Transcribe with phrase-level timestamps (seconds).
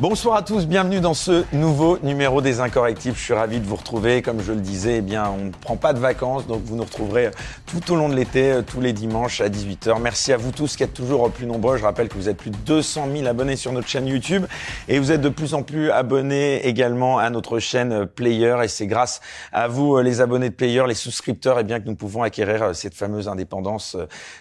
[0.00, 3.14] Bonsoir à tous, bienvenue dans ce nouveau numéro des Incorrectibles.
[3.16, 4.22] Je suis ravi de vous retrouver.
[4.22, 6.84] Comme je le disais, eh bien, on ne prend pas de vacances, donc vous nous
[6.84, 7.30] retrouverez
[7.66, 10.00] tout au long de l'été, euh, tous les dimanches à 18h.
[10.00, 11.76] Merci à vous tous qui êtes toujours plus nombreux.
[11.76, 14.46] Je rappelle que vous êtes plus de 200 000 abonnés sur notre chaîne YouTube
[14.88, 18.56] et vous êtes de plus en plus abonnés également à notre chaîne euh, Player.
[18.64, 19.20] Et c'est grâce
[19.52, 22.74] à vous, euh, les abonnés de Player, les souscripteurs, eh bien, que nous pouvons acquérir
[22.74, 23.98] cette fameuse indépendance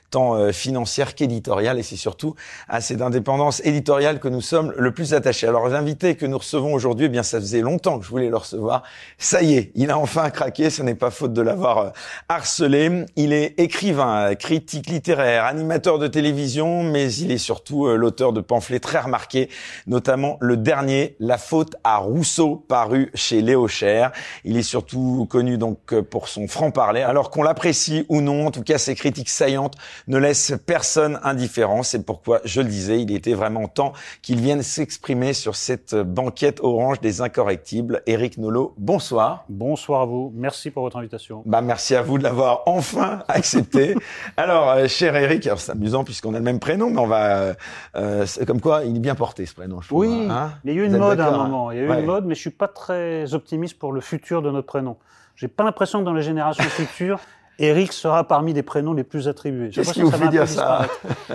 [0.09, 1.79] tant financière qu'éditoriale.
[1.79, 2.35] Et c'est surtout
[2.67, 5.47] à cette indépendance éditoriale que nous sommes le plus attachés.
[5.47, 8.37] Alors l'invité que nous recevons aujourd'hui, eh bien ça faisait longtemps que je voulais le
[8.37, 8.83] recevoir.
[9.17, 11.89] Ça y est, il a enfin craqué, ce n'est pas faute de l'avoir euh,
[12.27, 13.05] harcelé.
[13.15, 18.41] Il est écrivain, critique littéraire, animateur de télévision, mais il est surtout euh, l'auteur de
[18.41, 19.49] pamphlets très remarqués,
[19.88, 24.11] notamment le dernier, La faute à Rousseau, paru chez Léo Cher.
[24.44, 28.51] Il est surtout connu donc euh, pour son franc-parler, alors qu'on l'apprécie ou non, en
[28.51, 29.75] tout cas ses critiques saillantes
[30.08, 31.83] ne laissent personne indifférent.
[31.83, 36.59] C'est pourquoi, je le disais, il était vraiment temps qu'il vienne s'exprimer sur cette banquette
[36.61, 38.02] orange des incorrectibles.
[38.06, 39.45] Éric Nolot, bonsoir.
[39.50, 40.31] Bonsoir à vous.
[40.36, 41.44] Merci pour votre invitation.
[41.45, 43.95] Bah, merci à vous de l'avoir enfin accepté.
[44.38, 47.56] alors, euh, cher Éric, alors c'est amusant puisqu'on a le même prénom, mais on va,
[47.95, 49.81] euh, comme quoi, il est bien porté ce prénom.
[49.81, 51.72] Je oui, hein il y a eu une mode à un moment.
[51.72, 54.41] Il y a eu une mode, mais je suis pas très optimiste pour le futur
[54.41, 54.97] de notre prénom.
[55.36, 57.19] J'ai pas l'impression que dans les générations futures,
[57.59, 59.69] Eric sera parmi les prénoms les plus attribués.
[59.69, 60.88] Qu'est-ce qui vous fait dire ça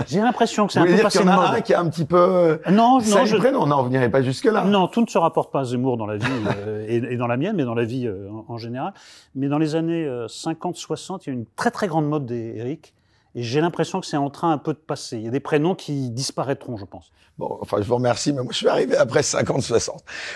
[0.09, 1.55] J'ai l'impression que c'est un peu passé de mode.
[1.55, 2.17] un qui a un petit peu.
[2.17, 3.37] Euh, non, non, je...
[3.37, 3.67] prénom.
[3.67, 4.65] Non, vous n'irez pas jusque là.
[4.65, 6.27] Non, tout ne se rapporte pas à Zemmour dans la vie
[6.67, 8.95] euh, et, dans la mienne, mais dans la vie euh, en, général.
[9.35, 12.95] Mais dans les années 50-60, il y a une très très grande mode d'Eric.
[13.37, 15.19] Et j'ai l'impression que c'est en train un peu de passer.
[15.19, 17.13] Il y a des prénoms qui disparaîtront, je pense.
[17.37, 19.91] Bon, enfin, je vous remercie, mais moi, je suis arrivé après 50-60.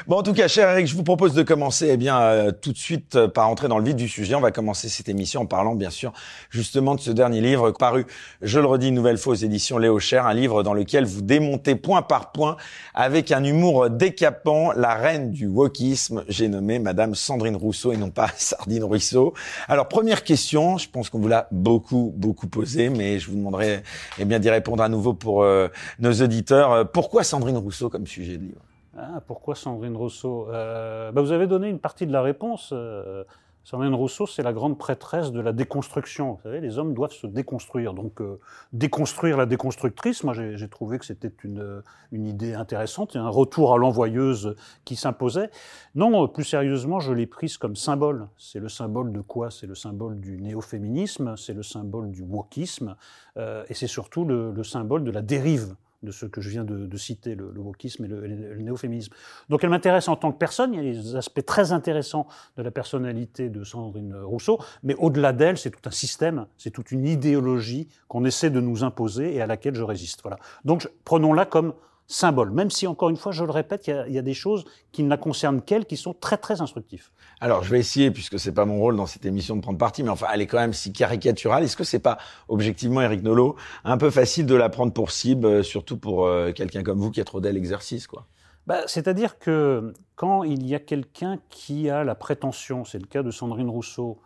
[0.08, 2.72] Bon, en tout cas, cher Eric, je vous propose de commencer, eh bien, euh, tout
[2.72, 4.34] de suite euh, par entrer dans le vif du sujet.
[4.34, 6.12] On va commencer cette émission en parlant, bien sûr,
[6.50, 8.04] justement de ce dernier livre paru,
[8.42, 11.22] je le redis, une nouvelle fois aux éditions Léo Cher, un livre dans lequel vous
[11.22, 12.56] démontez point par point,
[12.94, 16.24] avec un humour décapant, la reine du wokisme.
[16.26, 19.34] J'ai nommé Madame Sandrine Rousseau et non pas Sardine Ruisseau.
[19.68, 23.84] Alors, première question, je pense qu'on vous l'a beaucoup, beaucoup posé, mais je vous demanderai,
[24.18, 25.68] eh bien, d'y répondre à nouveau pour euh,
[26.00, 28.62] nos auditeurs pourquoi Sandrine Rousseau comme sujet de livre?
[28.96, 30.48] Ah, Pourquoi Sandrine Rousseau?
[30.50, 32.70] Euh, bah, Vous avez donné une partie de la réponse.
[32.72, 33.22] Euh,
[33.62, 36.32] Sandrine Rousseau, c'est la grande prêtresse de la déconstruction.
[36.32, 37.94] Vous savez, les hommes doivent se déconstruire.
[37.94, 38.40] Donc, euh,
[38.72, 43.78] déconstruire la déconstructrice, moi, j'ai trouvé que c'était une, une, idée intéressante, un retour à
[43.78, 45.50] l'envoyeuse qui s'imposait.
[45.94, 48.26] Non, plus sérieusement, je l'ai prise comme symbole.
[48.36, 49.50] C'est le symbole de quoi?
[49.50, 52.96] C'est le symbole du néo-féminisme, c'est le symbole du wokisme,
[53.36, 57.34] et c'est surtout le symbole de la dérive de ce que je viens de, citer,
[57.34, 59.12] le, wokisme et le, néo-féminisme.
[59.48, 62.26] Donc elle m'intéresse en tant que personne, il y a des aspects très intéressants
[62.56, 66.92] de la personnalité de Sandrine Rousseau, mais au-delà d'elle, c'est tout un système, c'est toute
[66.92, 70.20] une idéologie qu'on essaie de nous imposer et à laquelle je résiste.
[70.22, 70.38] Voilà.
[70.64, 71.74] Donc prenons-la comme
[72.08, 75.02] symbole, même si, encore une fois, je le répète, il y a, des choses qui
[75.02, 77.10] ne la concernent qu'elle qui sont très, très instructives.
[77.40, 80.02] Alors, je vais essayer, puisque c'est pas mon rôle dans cette émission de prendre parti,
[80.02, 81.62] mais enfin, elle est quand même si caricaturale.
[81.62, 85.46] Est-ce que c'est pas, objectivement, Eric Nolot, un peu facile de la prendre pour cible,
[85.46, 88.26] euh, surtout pour euh, quelqu'un comme vous qui a trop l'exercice, quoi?
[88.66, 93.22] Bah, C'est-à-dire que quand il y a quelqu'un qui a la prétention, c'est le cas
[93.22, 94.20] de Sandrine Rousseau,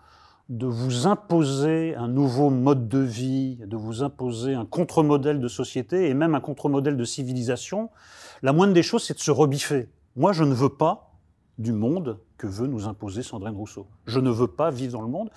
[0.53, 6.11] de vous imposer un nouveau mode de vie, de vous imposer un contre-modèle de société
[6.11, 7.89] et même un contre-modèle de civilisation,
[8.43, 9.89] la moindre des choses, c'est de se rebiffer.
[10.15, 11.15] Moi, je ne veux pas
[11.57, 13.87] du monde que veut nous imposer Sandrine Rousseau.
[14.05, 15.31] Je ne veux pas vivre dans le monde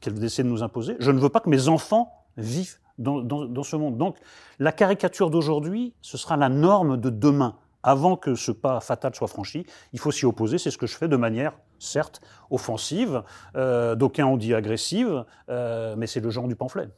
[0.00, 0.96] qu'elle essaie de nous imposer.
[1.00, 3.98] Je ne veux pas que mes enfants vivent dans, dans ce monde.
[3.98, 4.16] Donc,
[4.58, 7.56] la caricature d'aujourd'hui, ce sera la norme de demain.
[7.82, 10.56] Avant que ce pas fatal soit franchi, il faut s'y opposer.
[10.56, 11.52] C'est ce que je fais de manière
[11.82, 12.20] certes
[12.50, 13.22] offensive,
[13.56, 16.88] euh, d'aucuns ont dit agressive, euh, mais c'est le genre du pamphlet.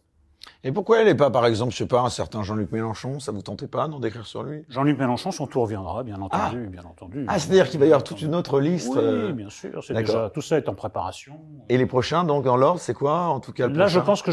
[0.63, 3.33] Et pourquoi elle n'est pas, par exemple, je sais pas, un certain Jean-Luc Mélenchon Ça
[3.33, 4.65] vous tentait pas d'en décrire sur lui?
[4.69, 6.71] Jean-Luc Mélenchon, son tour viendra, bien entendu, ah.
[6.71, 7.25] bien entendu.
[7.29, 8.93] Ah, c'est-à-dire qu'il va y avoir toute une autre liste.
[8.95, 9.81] Oui, euh, bien sûr.
[9.89, 11.41] Déjà, tout ça est en préparation.
[11.71, 14.33] Et les prochains, donc, dans l'ordre, c'est quoi, en tout cas Là, je pense que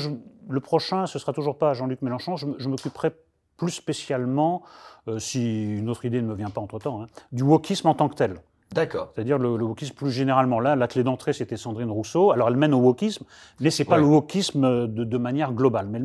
[0.50, 2.36] le prochain, ce sera toujours pas Jean-Luc Mélenchon.
[2.36, 3.12] Je, m'occuperai
[3.56, 4.63] plus spécialement,
[5.18, 8.15] si une autre idée ne me vient pas entre-temps, hein, du wokisme en tant que
[8.15, 8.36] tel.
[8.73, 9.12] D'accord.
[9.13, 10.59] C'est-à-dire le, wokisme plus généralement.
[10.59, 12.31] Là, la clé d'entrée, c'était Sandrine Rousseau.
[12.31, 13.25] Alors, elle mène au wokisme,
[13.59, 15.88] mais c'est pas le wokisme de, manière globale.
[15.88, 16.00] Mais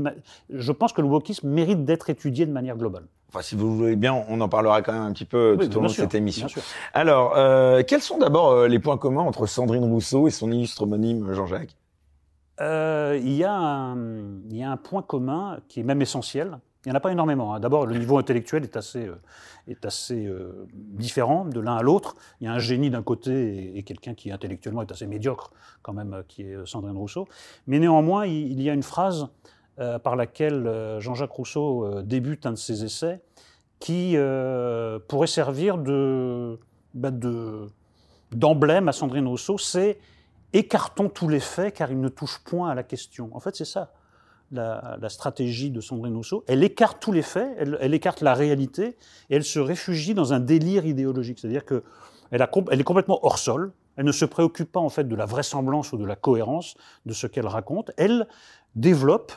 [0.50, 3.04] je pense que le wokisme mérite d'être étudié de manière globale.
[3.28, 5.80] Enfin, si vous voulez bien, on en parlera quand même un petit peu tout au
[5.80, 6.48] long de cette émission.
[6.92, 10.82] Alors, euh, quels sont d'abord euh, les points communs entre Sandrine Rousseau et son illustre
[10.82, 11.76] homonyme Jean-Jacques?
[12.60, 16.98] Euh, y il y a un point commun qui est même essentiel, il n'y en
[16.98, 17.52] a pas énormément.
[17.52, 17.58] Hein.
[17.58, 19.16] D'abord, le niveau intellectuel est assez, euh,
[19.66, 22.14] est assez euh, différent de l'un à l'autre.
[22.40, 25.50] Il y a un génie d'un côté et, quelqu'un qui intellectuellement est assez médiocre,
[25.82, 27.26] quand même, euh, qui est Sandrine Rousseau.
[27.66, 29.28] Mais néanmoins, il, y a une phrase
[30.04, 33.20] par laquelle Jean-Jacques Rousseau débute un de ses essais
[33.78, 34.16] qui
[35.06, 37.68] pourrait servir bah, de,
[38.32, 39.98] d'emblème à Sandrine Rousseau, c'est
[40.54, 43.28] écartons tous les faits car ils ne touchent point à la question.
[43.34, 43.92] En fait, c'est ça
[44.52, 46.44] la, stratégie de Sandrine Rousseau.
[46.46, 48.96] Elle écarte tous les faits, elle, écarte la réalité
[49.30, 51.38] et elle se réfugie dans un délire idéologique.
[51.38, 51.82] C'est-à-dire qu'elle
[52.30, 53.72] elle est complètement hors sol.
[53.96, 56.74] Elle ne se préoccupe pas en fait de la vraisemblance ou de la cohérence
[57.06, 57.90] de ce qu'elle raconte.
[57.96, 58.28] Elle
[58.74, 59.32] développe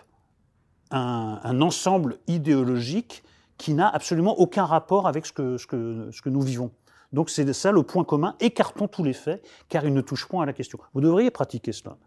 [0.92, 3.24] un, ensemble idéologique
[3.58, 6.72] qui n'a absolument aucun rapport avec ce que nous vivons.
[7.12, 10.44] Donc c'est ça le point commun, écartons tous les faits, car ils ne touchent point
[10.44, 10.80] à la question.
[10.94, 11.98] Vous devriez pratiquer cela.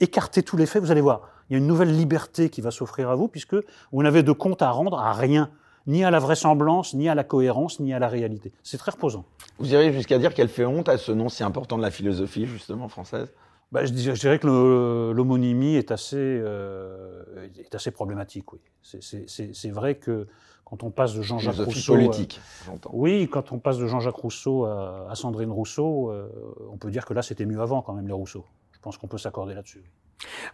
[0.00, 2.70] Écartez tous les faits, vous allez voir, il y a une nouvelle liberté qui va
[2.70, 3.56] s'offrir à vous, puisque
[3.92, 5.50] vous n'avez de compte à rendre à rien,
[5.86, 8.52] ni à la vraisemblance, ni à la cohérence, ni à la réalité.
[8.62, 9.24] C'est très reposant.
[9.58, 12.46] Vous irez jusqu'à dire qu'elle fait honte à ce nom si important de la philosophie,
[12.46, 13.32] justement, française?
[13.72, 17.24] Bah, je, dirais, que l'homonymie est, assez, euh,
[17.58, 18.60] est assez problématique, oui.
[18.82, 20.28] C'est vrai que
[20.64, 21.94] quand on passe de Jean-Jacques Rousseau.
[21.94, 22.90] politique, j'entends.
[22.92, 26.28] Oui, quand on passe de Jean-Jacques Rousseau à, Sandrine Rousseau, euh,
[26.70, 28.44] on peut dire que là, c'était mieux avant, quand même, les Rousseau.
[28.72, 29.82] Je pense qu'on peut s'accorder là-dessus.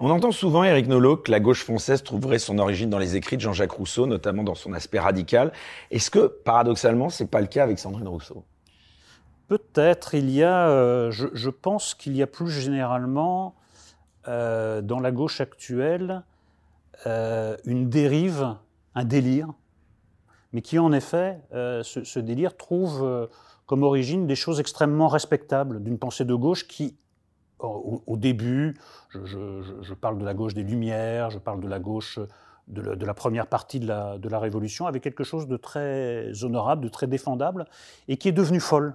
[0.00, 3.36] On entend souvent, Éric Nolot, que la gauche française trouverait son origine dans les écrits
[3.36, 5.52] de Jean-Jacques Rousseau, notamment dans son aspect radical.
[5.90, 8.44] Est-ce que, paradoxalement, c'est pas le cas avec Sandrine Rousseau?
[9.48, 10.14] Peut-être.
[10.14, 13.54] Il y a, euh, je, pense qu'il y a plus généralement,
[14.28, 16.22] euh, dans la gauche actuelle,
[17.06, 18.56] une dérive,
[18.94, 19.48] un délire
[20.52, 23.26] mais qui en effet, euh, ce, délire trouve euh,
[23.66, 26.96] comme origine des choses extrêmement respectables d'une pensée de gauche qui,
[27.62, 28.76] au, début,
[29.10, 32.18] je, parle de la gauche des Lumières, je parle de la gauche
[32.68, 36.84] de la, première partie de la, de la, Révolution, avait quelque chose de très honorable,
[36.84, 37.66] de très défendable,
[38.08, 38.94] et qui est devenu folle.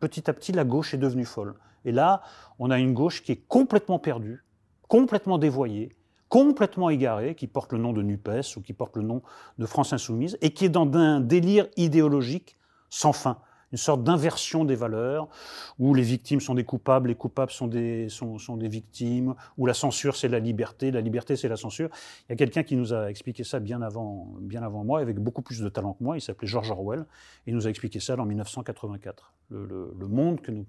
[0.00, 1.54] Petit à petit, la gauche est devenue folle.
[1.84, 2.22] Et là,
[2.58, 4.44] on a une gauche qui est complètement perdue,
[4.88, 5.90] complètement dévoyée,
[6.28, 9.22] complètement égaré, qui porte le nom de NUPES ou qui porte le nom
[9.58, 12.56] de France Insoumise, et qui est dans un délire idéologique
[12.88, 13.38] sans fin,
[13.72, 15.28] une sorte d'inversion des valeurs,
[15.78, 19.66] où les victimes sont des coupables, les coupables sont des, sont, sont des victimes, où
[19.66, 21.88] la censure c'est la liberté, la liberté c'est la censure.
[22.28, 25.18] Il y a quelqu'un qui nous a expliqué ça bien avant, bien avant moi, avec
[25.18, 27.00] beaucoup plus de talent que moi, il s'appelait George Orwell,
[27.46, 29.32] et il nous a expliqué ça en 1984.
[29.50, 30.66] Le, le monde que nous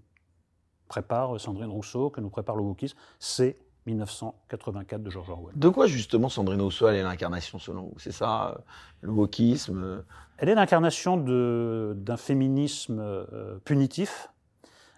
[0.88, 3.58] prépare Sandrine Rousseau, que nous prépare le wokisme, c'est
[3.88, 5.58] 1984 de George Orwell.
[5.58, 7.96] De quoi justement Sandrine Rousseau elle est l'incarnation selon vous?
[7.98, 8.62] C'est ça, euh,
[9.02, 10.02] le wokisme euh
[10.38, 14.30] Elle est l'incarnation d'un féminisme euh, punitif,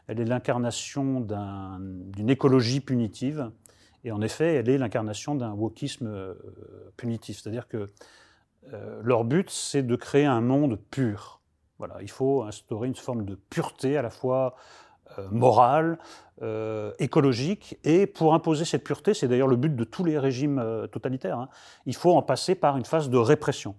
[0.07, 3.51] elle est l'incarnation d'une écologie punitive,
[4.03, 6.35] et en effet, elle est l'incarnation d'un wokisme
[6.97, 7.39] punitif.
[7.39, 7.89] C'est-à-dire que
[9.01, 11.39] leur but, c'est de créer un monde pur.
[11.77, 14.55] Voilà, il faut instaurer une forme de pureté à la fois
[15.31, 15.97] morale,
[16.41, 17.77] euh, écologique.
[17.83, 21.37] Et pour imposer cette pureté, c'est d'ailleurs le but de tous les régimes euh, totalitaires,
[21.37, 21.47] hein,
[21.85, 23.75] il faut en passer par une phase de répression.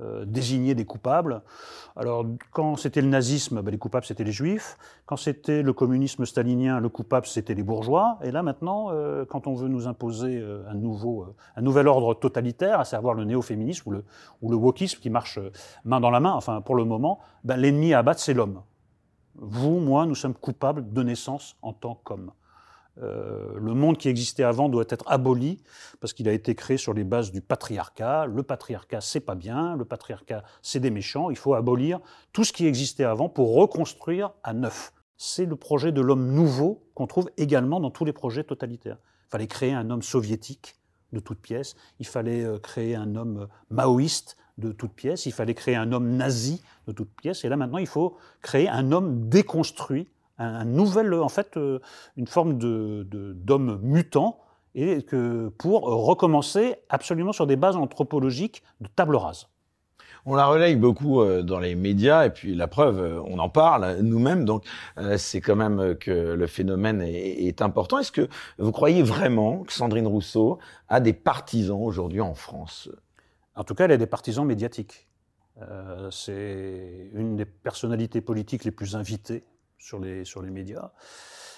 [0.00, 1.42] Euh, désigner des coupables.
[1.96, 4.76] Alors, quand c'était le nazisme, ben, les coupables, c'était les juifs.
[5.06, 8.18] Quand c'était le communisme stalinien, le coupable, c'était les bourgeois.
[8.22, 8.92] Et là, maintenant,
[9.28, 13.88] quand on veut nous imposer un, nouveau, un nouvel ordre totalitaire, à savoir le néo-féminisme
[13.88, 14.04] ou le,
[14.42, 15.40] ou le wokisme qui marche
[15.84, 18.62] main dans la main, enfin, pour le moment, ben, l'ennemi à abattre, c'est l'homme.
[19.34, 22.32] Vous, moi, nous sommes coupables de naissance en tant qu'hommes.
[23.02, 25.62] Euh, le monde qui existait avant doit être aboli
[26.00, 28.26] parce qu'il a été créé sur les bases du patriarcat.
[28.26, 29.76] Le patriarcat, c'est pas bien.
[29.76, 31.30] Le patriarcat, c'est des méchants.
[31.30, 32.00] Il faut abolir
[32.32, 34.92] tout ce qui existait avant pour reconstruire à neuf.
[35.16, 38.98] C'est le projet de l'homme nouveau qu'on trouve également dans tous les projets totalitaires.
[39.28, 40.76] Il fallait créer un homme soviétique
[41.12, 41.74] de toutes pièces.
[41.98, 46.16] Il fallait euh, créer un homme maoïste de toutes pièces, il fallait créer un homme
[46.16, 51.12] nazi de toutes pièces, et là maintenant il faut créer un homme déconstruit, un, nouvel,
[51.14, 51.80] en fait, euh,
[52.16, 54.38] une forme d'homme mutant,
[54.74, 59.48] et que pour recommencer absolument sur des bases anthropologiques de table rase.
[60.26, 63.48] On la relaye beaucoup euh, dans les médias et puis la preuve, euh, on en
[63.48, 64.44] parle nous-mêmes.
[64.44, 64.64] Donc
[65.16, 67.98] c'est quand même que le phénomène est important.
[67.98, 72.88] Est-ce que vous croyez vraiment que Sandrine Rousseau a des partisans aujourd'hui en France?
[73.56, 75.08] En tout cas, elle a des partisans médiatiques.
[75.60, 79.44] Euh, c'est une des personnalités politiques les plus invitées
[79.78, 80.92] sur les, sur les médias.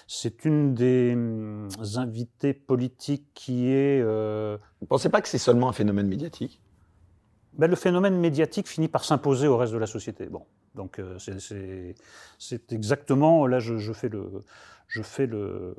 [0.07, 4.01] C'est une des hum, invitées politiques qui est...
[4.01, 6.59] Euh, Vous ne pensez pas que c'est seulement un phénomène médiatique?
[7.53, 10.25] Ben, Le phénomène médiatique finit par s'imposer au reste de la société.
[10.25, 10.45] Bon,
[10.75, 13.47] donc euh, c'est exactement...
[13.47, 14.41] Là, je, fais le,
[14.87, 15.75] je fais le,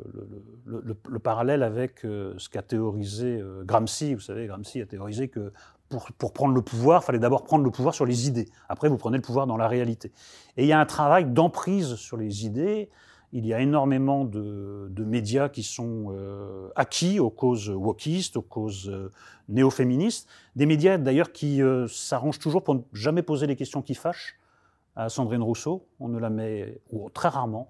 [0.65, 4.15] le, le parallèle avec ce qu'a théorisé Gramsci.
[4.15, 5.53] Vous savez, Gramsci a théorisé que
[5.89, 8.49] pour, prendre le pouvoir, il fallait d'abord prendre le pouvoir sur les idées.
[8.69, 10.13] Après, vous prenez le pouvoir dans la réalité.
[10.57, 12.91] Et il y a un travail d'emprise sur les idées.
[13.33, 18.89] il y a énormément de, médias qui sont euh, acquis aux causes wokistes, aux causes
[18.89, 19.11] euh,
[19.49, 20.29] néo-féministes.
[20.57, 24.37] Des médias d'ailleurs qui euh, s'arrangent toujours pour ne jamais poser les questions qui fâchent
[24.97, 25.87] à Sandrine Rousseau.
[26.01, 27.69] On ne la met, ou très rarement,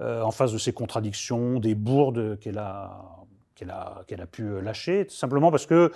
[0.00, 3.18] en face de ses contradictions, des bourdes qu'elle a
[3.58, 5.92] qu'elle a, qu'elle a pu euh, lâcher, simplement parce que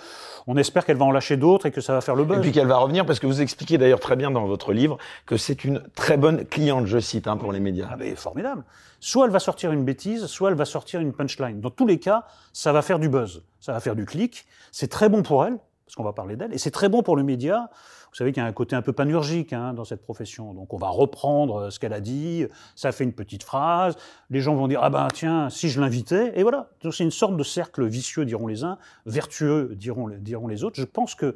[0.47, 2.37] on espère qu'elle va en lâcher d'autres et que ça va faire le buzz.
[2.39, 4.97] Et puis qu'elle va revenir, parce que vous expliquez d'ailleurs très bien dans votre livre
[5.25, 7.87] que c'est une très bonne cliente, je cite, hein, pour les médias.
[7.89, 8.63] Ah ben, formidable.
[8.99, 11.61] Soit elle va sortir une bêtise, soit elle va sortir une punchline.
[11.61, 14.45] Dans tous les cas, ça va faire du buzz, ça va faire du clic.
[14.71, 17.15] C'est très bon pour elle, parce qu'on va parler d'elle, et c'est très bon pour
[17.15, 17.69] le média
[18.13, 20.53] vous savez qu'il y a un côté un peu panurgique hein, dans cette profession.
[20.53, 23.95] Donc on va reprendre euh, ce qu'elle a dit, ça fait une petite phrase,
[24.29, 26.69] les gens vont dire ah ben tiens si je l'invitais et voilà.
[26.91, 28.77] C'est une sorte de cercle vicieux diront les uns,
[29.07, 30.79] vertueux diront, diront les autres.
[30.79, 31.33] Je pense que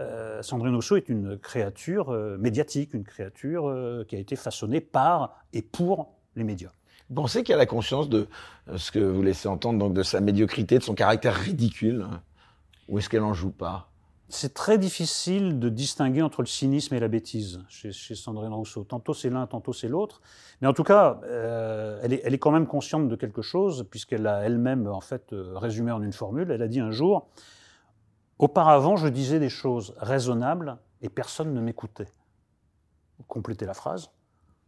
[0.00, 3.70] euh, Sandrine Rousseau est une créature euh, médiatique, une créature
[4.08, 6.70] qui a été façonnée par et pour les médias.
[7.10, 8.28] Vous pensez qu'elle a conscience de
[8.76, 12.06] ce que vous laissez entendre, donc de sa médiocrité, de son caractère ridicule?
[12.88, 13.90] Ou est-ce qu'elle en joue pas?
[14.28, 18.84] C'est très difficile de distinguer entre le cynisme et la bêtise chez, Sandrine Rousseau.
[18.84, 20.22] Tantôt c'est l'un, tantôt c'est l'autre.
[20.60, 24.40] Mais en tout cas, euh, elle, est, quand même consciente de quelque chose, puisqu'elle a
[24.40, 26.50] elle-même en fait euh, résumé en une formule.
[26.50, 27.28] Elle a dit un jour
[28.38, 32.08] Auparavant, je disais des choses raisonnables et personne ne m'écoutait.
[33.28, 34.10] Complétez la phrase.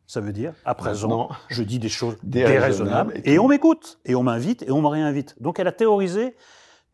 [0.06, 4.22] Ça veut dire, à présent, je dis des choses déraisonnables et on m'écoute, et on
[4.22, 5.34] m'invite, et on me réinvite.
[5.42, 6.36] Donc elle a théorisé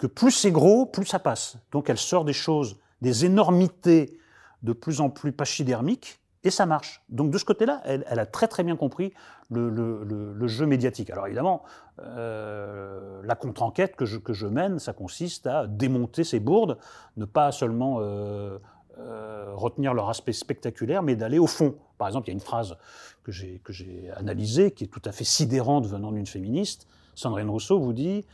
[0.02, 1.58] que plus c'est gros, plus ça passe.
[1.70, 4.18] Donc elle sort des choses, des énormités
[4.64, 7.04] de plus en plus pachydermiques, et ça marche.
[7.08, 9.14] Donc de ce côté-là, elle, a très très bien compris
[9.48, 11.08] le, jeu médiatique.
[11.10, 11.62] Alors évidemment,
[12.00, 16.78] euh, la contre-enquête que je, mène, ça consiste à démonter ces bourdes,
[17.16, 18.58] ne pas seulement euh,
[18.98, 21.76] euh, retenir leur aspect spectaculaire, mais d'aller au fond.
[21.96, 22.76] Par exemple, il y a une phrase
[23.22, 26.88] que j'ai analysée, qui est tout à fait sidérante venant d'une féministe.
[27.14, 28.24] Sandrine Rousseau vous dit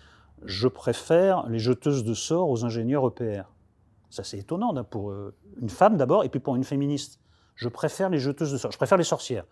[0.45, 3.45] je préfère les jeteuses de sorts aux ingénieurs EPR.
[4.11, 7.21] Ça, c'est étonnant pour euh, une femme d'abord, et puis pour une féministe.
[7.55, 9.45] Je préfère les jeteuses de sorts, je préfère les sorcières.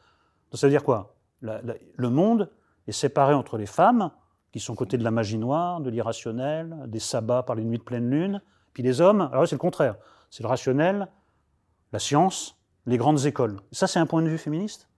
[0.52, 1.14] Ça veut dire quoi?
[1.42, 2.50] Le monde
[2.86, 4.10] est séparé entre les femmes,
[4.52, 7.82] qui sont côté de la magie noire, de l'irrationnel, des sabbats par les nuits de
[7.82, 8.40] pleine lune,
[8.72, 9.96] puis les hommes, alors c'est le contraire.
[10.30, 11.08] C'est le rationnel,
[11.92, 13.60] la science, les grandes écoles.
[13.72, 14.88] Ça, c'est un point de vue féministe?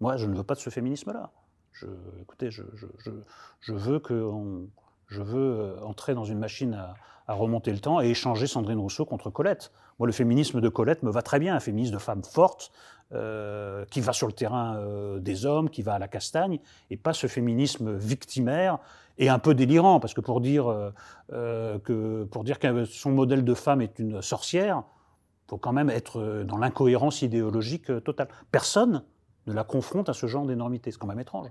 [0.00, 1.32] Moi, je ne veux pas de ce féminisme-là.
[1.72, 1.86] Je,
[2.20, 2.62] écoutez, je,
[3.60, 4.68] je veux qu'on
[5.08, 6.94] je veux euh, entrer dans une machine à,
[7.30, 9.70] remonter le temps et échanger Sandrine Rousseau contre Colette.
[9.98, 12.72] Moi, le féminisme de Colette me va très bien, un féminisme de femme forte,
[13.12, 16.96] euh, qui va sur le terrain euh, des hommes, qui va à la castagne, et
[16.96, 18.78] pas ce féminisme victimaire
[19.18, 20.92] et un peu délirant, parce que pour dire,
[21.28, 24.84] que, pour dire que son modèle de femme est une sorcière,
[25.44, 28.28] il faut quand même être dans l'incohérence idéologique totale.
[28.52, 29.02] Personne
[29.46, 31.48] ne la confronte à ce genre d'énormité, c'est quand même étrange.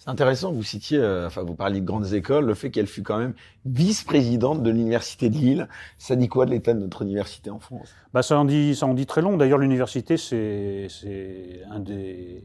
[0.00, 3.02] C'est intéressant, vous citiez, euh, enfin vous parliez de grandes écoles, le fait qu'elle fut
[3.02, 3.34] quand même
[3.66, 5.68] vice-présidente de l'université de Lille.
[5.98, 7.94] Ça dit quoi de l'état de notre université en France?
[8.14, 9.36] Bah, ça en dit, ça en dit très long.
[9.36, 12.42] D'ailleurs, l'université, c'est, c'est un des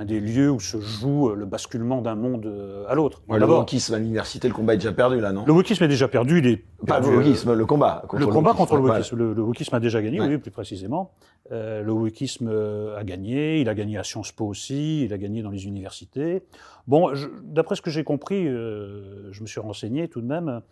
[0.00, 3.20] un des lieux où se joue euh, le basculement d'un monde euh, à l'autre.
[3.28, 5.44] le wokisme à l'université, le combat est déjà perdu là, non?
[5.46, 6.38] Le wokisme est déjà perdu.
[6.38, 8.04] Il est Pas le wokisme, le combat.
[8.08, 9.16] Contre le, combat contre le wokisme.
[9.16, 11.12] Le, wokisme a déjà gagné, oui, plus précisément.
[11.52, 12.50] Euh, le wokisme
[12.96, 13.60] a gagné.
[13.60, 15.04] Il a gagné à Sciences Po aussi.
[15.04, 16.44] Il a gagné dans les universités.
[16.86, 20.62] Bon, d'après ce que j'ai compris, je me suis renseigné tout de même.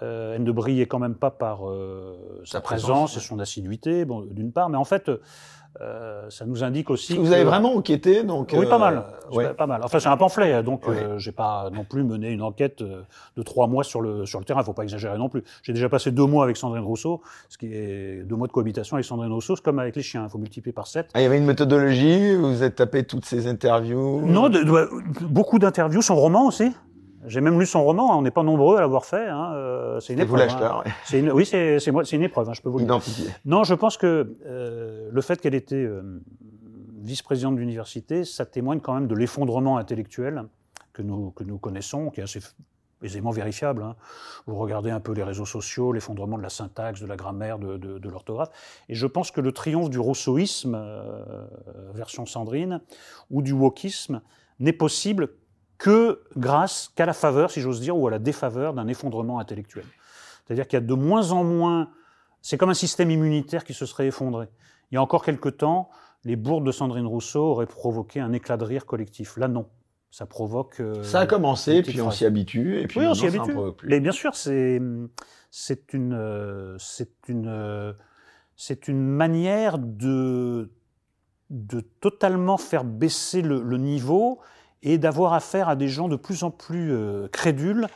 [0.00, 1.62] elle ne brillait quand même pas par
[2.44, 5.10] sa, présence, et son assiduité, bon, d'une part, mais en fait,
[5.80, 7.16] euh, ça nous indique aussi.
[7.16, 8.54] Vous avez vraiment enquêté, donc.
[8.56, 9.04] Oui, pas mal.
[9.32, 9.80] Euh, pas mal.
[9.84, 13.66] Enfin, c'est un pamphlet, donc euh, j'ai pas non plus mené une enquête de trois
[13.66, 14.60] mois sur le sur le terrain.
[14.62, 15.44] Il faut pas exagérer non plus.
[15.62, 18.96] J'ai déjà passé deux mois avec Sandrine Rousseau, ce qui est deux mois de cohabitation
[18.96, 20.24] avec Sandrine Rousseau, c'est comme avec les chiens.
[20.24, 21.08] Il faut multiplier par sept.
[21.14, 22.34] Ah, il y avait une méthodologie.
[22.34, 24.22] Vous avez tapé toutes ces interviews?
[24.24, 24.50] Non,
[25.22, 26.72] beaucoup d'interviews, son roman aussi.
[27.26, 29.28] J'ai même lu son roman, hein, on n'est pas nombreux à l'avoir fait.
[29.28, 30.30] Hein, euh, c'est une épreuve.
[30.30, 30.84] Vous l'acheteur.
[30.86, 31.30] Hein.
[31.34, 32.48] oui, c'est moi, c'est une épreuve.
[32.48, 33.00] Hein, je peux vous le dire.
[33.44, 36.22] Non, je pense que euh, le fait qu'elle était euh,
[37.00, 40.44] vice-présidente d'université, ça témoigne quand même de l'effondrement intellectuel
[40.92, 42.40] que nous que nous connaissons, qui est assez
[43.02, 43.82] aisément vérifiable.
[43.82, 43.96] Hein.
[44.46, 47.76] Vous regardez un peu les réseaux sociaux, l'effondrement de la syntaxe, de la grammaire, de,
[47.76, 48.50] de, de l'orthographe.
[48.88, 51.46] Et je pense que le triomphe du rousseauisme, euh,
[51.92, 52.80] version Sandrine,
[53.30, 54.22] ou du wokisme,
[54.60, 55.28] n'est possible
[55.78, 59.84] que grâce qu'à la faveur, si j'ose dire, ou à la défaveur d'un effondrement intellectuel.
[60.44, 61.90] C'est-à-dire qu'il y a de moins en moins...
[62.42, 64.48] C'est comme un système immunitaire qui se serait effondré.
[64.90, 65.90] Il y a encore quelque temps,
[66.24, 69.36] les bourdes de Sandrine Rousseau auraient provoqué un éclat de rire collectif.
[69.36, 69.68] Là, non.
[70.12, 70.80] Ça provoque...
[70.80, 73.52] Euh, ça a commencé, puis on s'y habitue, et puis oui, on s'y habitue.
[73.82, 74.80] Mais bien sûr, c'est
[75.50, 77.92] c'est une euh, c'est une euh,
[78.54, 80.70] c'est une manière de
[81.50, 84.40] de totalement faire baisser le, le niveau
[84.82, 87.88] et d'avoir affaire à des gens de plus en plus euh, crédules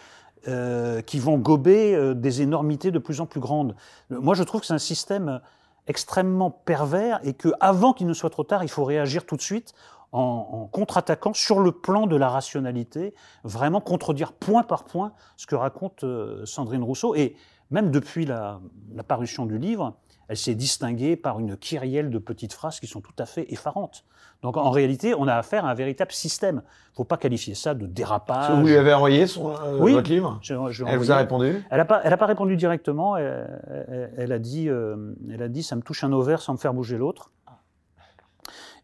[0.49, 3.75] euh, qui vont gober euh, des énormités de plus en plus grandes.
[4.11, 5.41] Moi, je trouve que c'est un système
[5.87, 9.43] extrêmement pervers et que, avant qu'il ne soit trop tard, il faut réagir tout de
[9.43, 9.75] suite
[10.13, 15.55] en, contre-attaquant sur le plan de la rationalité, vraiment contredire point par point ce que
[15.55, 16.05] raconte
[16.45, 17.15] Sandrine Rousseau.
[17.15, 17.37] Et
[17.71, 18.61] même depuis la
[19.07, 19.95] parution du livre,
[20.31, 24.05] elle s'est distinguée par une kyrielle de petites phrases qui sont tout à fait effarantes.
[24.43, 26.63] Donc en réalité, on a affaire à un véritable système.
[26.65, 28.53] Il ne faut pas qualifier ça de dérapage.
[28.53, 29.93] Vous lui avez envoyé son, euh, Oui.
[29.93, 32.57] votre livre Je- je Elle vous a répondu Elle n'a pas, elle a pas répondu
[32.57, 33.17] directement.
[33.17, 36.53] Elle, elle- elle a dit, euh, elle a dit, ça me touche un ovaire sans
[36.53, 37.33] me faire bouger l'autre.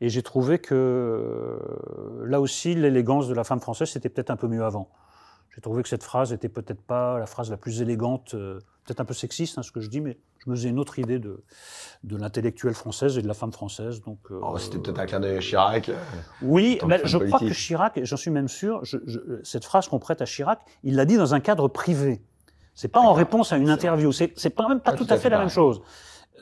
[0.00, 4.36] Et j'ai trouvé que euh, là aussi, l'élégance de la femme française, c'était peut-être un
[4.36, 4.88] peu mieux avant.
[5.56, 9.00] J'ai trouvé que cette phrase était peut-être pas la phrase la plus élégante, euh, peut-être
[9.00, 11.18] un peu sexiste, hein, ce que je dis, mais je me faisais une autre idée
[11.18, 11.42] de,
[12.04, 14.02] de l'intellectuelle française et de la femme française.
[14.02, 15.90] Donc, euh, Oh, C'était peut-être un clin d'œil à Chirac.
[16.42, 17.50] oui, mais je crois que.
[17.52, 21.06] Chirac, j'en suis même sûr, je- je- cette phrase qu'on prête à Chirac, il l'a
[21.06, 22.20] dit dans un cadre privé.
[22.74, 24.12] C'est pas en réponse à une interview.
[24.12, 25.80] C'est c'est pas même pas Pas tout, tout à fait fait la même chose.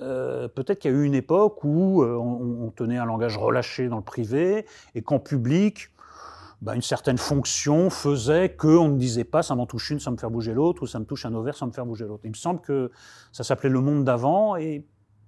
[0.03, 3.39] Euh, Peut-être qu'il y a eu une époque où euh, on, on tenait un langage
[3.39, 4.67] relâché dans le privé
[4.97, 5.91] et qu'en public,
[6.65, 10.17] bah, une certaine fonction faisait qu'on ne disait pas ça m'en touche une sans me
[10.17, 12.23] faire bouger l'autre ou ça me touche un ovaire sans me faire bouger l'autre.
[12.25, 12.91] Il me semble que
[13.33, 14.87] ça s'appelait le monde d'avant et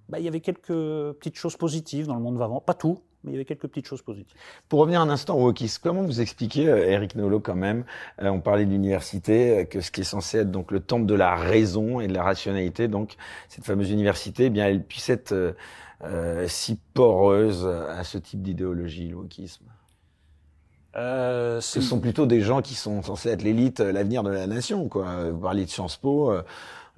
[0.09, 0.73] bah, il y avait quelques
[1.19, 2.59] petites choses positives dans le monde d'avant.
[2.59, 4.35] Pas tout, mais il y avait quelques petites choses positives.
[4.67, 7.85] Pour revenir un instant au wokisme, comment vous expliquez, euh, Eric Nolot, quand même,
[8.23, 11.05] euh, on parlait de l'université, euh, que ce qui est censé être donc le temple
[11.05, 13.15] de la raison et de la rationalité, donc
[13.47, 15.55] cette fameuse université, eh bien, elle puisse être
[16.03, 19.65] euh, si poreuse à ce type d'idéologie, le wokisme
[20.97, 24.47] Euh, Ce sont plutôt des gens qui sont censés être l'élite, euh, l'avenir de la
[24.47, 25.29] nation, quoi.
[25.31, 26.41] Vous parliez de Sciences Po, euh,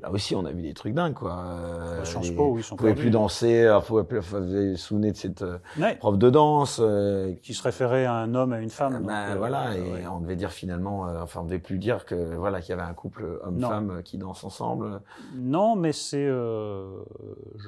[0.01, 1.37] là aussi on a vu des trucs dingues, quoi.
[1.37, 4.71] Euh, Sciences Po, oui, ils sont Vous pouvez plus danser, alors, vous pouvez plus- vous
[4.71, 8.35] vous souvenez de cette euh, Ouais, prof de danse euh, qui se référait à un
[8.35, 8.93] homme, à une femme.
[9.05, 10.07] Ben donc, euh, voilà, et ouais.
[10.09, 12.89] on devait dire finalement, euh, enfin on devait plus dire que voilà qu'il y avait
[12.89, 15.01] un couple homme-femme qui danse ensemble.
[15.35, 16.25] Non, mais c'est.
[16.25, 16.85] euh,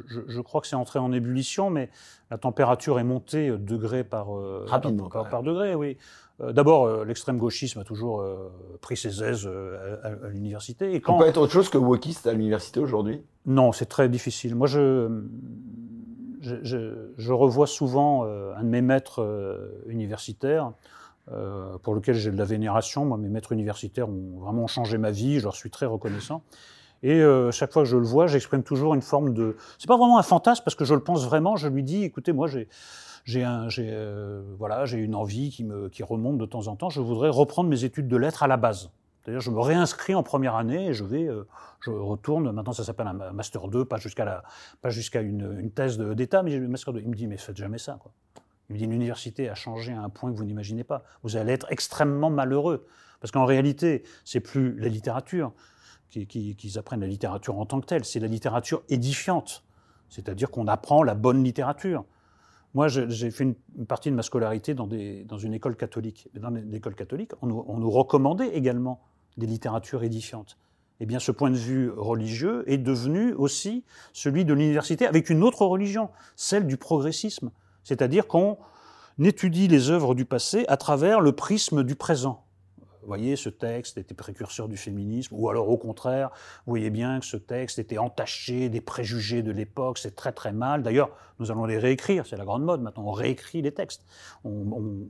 [0.07, 1.89] je, je- crois que c'est entré en ébullition, mais
[2.29, 5.97] la température est montée degré par, euh, Rapidement, par, quand par degré, oui.
[6.41, 8.51] Euh, D'abord, euh, l'extrême gauchisme a toujours euh,
[8.81, 9.49] pris ses aises
[10.03, 10.95] à, l'université.
[10.95, 13.21] Et On peut être autre chose que wokiste à l'université aujourd'hui?
[13.45, 14.55] Non, c'est très difficile.
[14.55, 15.23] Moi, je,
[16.41, 19.25] je, je- je revois souvent un de mes maîtres
[19.87, 20.71] universitaires,
[21.83, 23.05] pour lequel j'ai de la vénération.
[23.05, 26.43] Moi, mes maîtres universitaires ont vraiment changé ma vie, je leur suis très reconnaissant.
[27.03, 29.57] Et euh, chaque fois que je le vois, j'exprime toujours une forme de.
[29.79, 31.55] C'est pas vraiment un fantasme parce que je le pense vraiment.
[31.55, 32.67] Je lui dis, écoutez, moi, j'ai
[33.25, 36.89] j'ai euh, voilà, j'ai une envie qui me qui remonte de temps en temps.
[36.89, 38.91] Je voudrais reprendre mes études de lettres à la base.
[39.21, 41.47] C'est-à-dire, je me réinscris en première année et je vais, euh,
[41.81, 42.51] je retourne.
[42.51, 44.43] Maintenant, ça s'appelle un ma- master 2, pas jusqu'à la,
[44.81, 47.01] pas jusqu'à une, thèse d'État, mais j'ai le master 2.
[47.01, 47.99] Il me dit, mais faites jamais ça.
[48.69, 51.03] Il me dit, l'université a changé à un point que vous n'imaginez pas.
[51.21, 52.87] Vous allez être extrêmement malheureux.
[53.19, 55.53] Parce qu'en réalité, c'est plus la littérature
[56.11, 59.63] qui- qui- qu'ils apprennent la littérature en tant que telle, c'est la littérature édifiante.
[60.09, 62.03] C'est-à-dire qu'on apprend la bonne littérature.
[62.73, 64.87] Moi, j'ai fait une, partie de ma scolarité dans
[65.37, 66.29] une école catholique.
[66.35, 69.01] Et Dans l'école catholique, on nous, on nous recommandait également
[69.37, 70.57] des littératures édifiantes.
[70.99, 75.43] Eh bien, ce point de vue religieux est devenu aussi celui de l'université avec une
[75.43, 77.51] autre religion, celle du progressisme.
[77.83, 78.57] C'est-à-dire qu'on
[79.19, 82.43] étudie les œuvres du passé à travers le prisme du présent.
[83.01, 86.29] Vous voyez, ce texte était précurseur du féminisme, ou alors au contraire,
[86.65, 90.51] vous voyez bien que ce texte était entaché des préjugés de l'époque, c'est très très
[90.51, 90.83] mal.
[90.83, 91.09] D'ailleurs,
[91.39, 94.05] nous allons les réécrire, c'est la grande mode maintenant, on réécrit les textes.
[94.43, 94.61] On,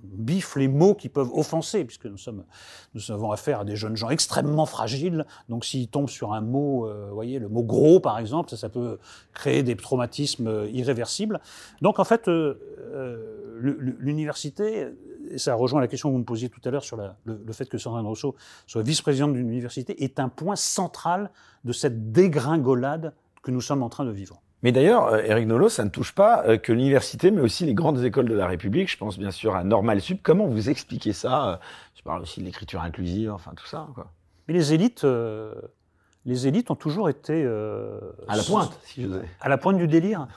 [0.03, 2.45] biffe les mots qui peuvent offenser, puisque nous, sommes,
[2.93, 6.87] nous avons affaire à des jeunes gens extrêmement fragiles, donc s'ils tombent sur un mot,
[6.87, 8.99] euh, voyez, le mot gros par exemple, ça, peut
[9.33, 11.41] créer des traumatismes irréversibles.
[11.81, 12.57] Donc en fait, euh,
[12.93, 14.87] euh, l'université,
[15.33, 17.41] et ça rejoint la question que vous me posiez tout à l'heure sur la- le,
[17.45, 18.35] le fait que Sandrine Rousseau
[18.67, 21.29] soit vice-présidente d'une université, est un point central
[21.63, 23.13] de cette dégringolade
[23.43, 24.41] que nous sommes en train de vivre.
[24.63, 27.73] Mais d'ailleurs, euh, Eric Nolot, ça ne touche pas euh, que l'université, mais aussi les
[27.73, 28.91] grandes écoles de la République.
[28.91, 30.19] Je pense bien sûr à Normal Sup.
[30.21, 31.57] Comment vous expliquez ça euh,
[31.95, 34.11] Je parle aussi de l'écriture inclusive, enfin tout ça, quoi.
[34.47, 35.55] Mais les élites, euh,
[36.25, 39.23] les élites ont toujours été euh, À la pointe, si je veux.
[39.39, 40.27] à la pointe du délire.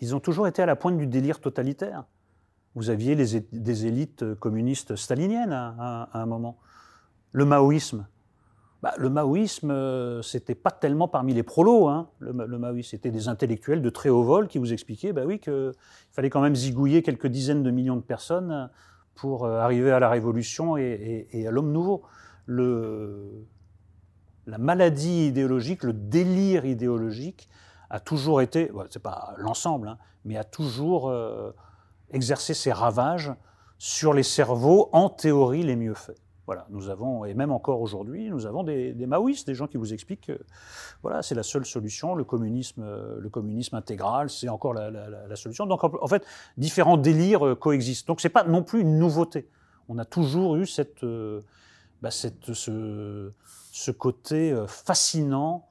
[0.00, 2.04] Ils ont toujours été à la pointe du délire totalitaire.
[2.76, 6.58] Vous aviez des élites euh, communistes staliniennes à, à- à un moment.
[7.32, 8.06] Le maoïsme.
[8.82, 11.88] Bah, le maoïsme, euh, c'était pas tellement parmi les prolos.
[11.88, 15.14] Hein, le, ma- le maoïsme, c'était des intellectuels de très haut vol qui vous expliquaient,
[15.14, 15.72] bah oui, qu'il
[16.12, 18.70] fallait quand même zigouiller quelques dizaines de millions de personnes
[19.14, 22.02] pour euh, arriver à la révolution et, à l'homme nouveau.
[24.46, 27.48] La maladie idéologique, le délire idéologique
[27.90, 31.10] a toujours été, c'est pas l'ensemble, hein, mais a toujours
[32.10, 33.32] exercé ses ravages
[33.78, 36.20] sur les cerveaux, en théorie, les mieux faits.
[36.46, 39.92] Voilà, nous avons, et même encore aujourd'hui, nous avons des, maoïstes, des gens qui vous
[39.92, 40.40] expliquent que
[41.02, 45.66] voilà, c'est la seule solution, le communisme, euh, le communisme intégral, c'est encore la, solution.
[45.66, 46.24] Donc en fait,
[46.56, 48.06] différents délires euh, coexistent.
[48.06, 49.48] Donc c'est pas non plus une nouveauté.
[49.88, 51.40] On a toujours eu cette, euh,
[52.00, 53.32] bah, cette ce,
[53.72, 55.66] ce, côté fascinant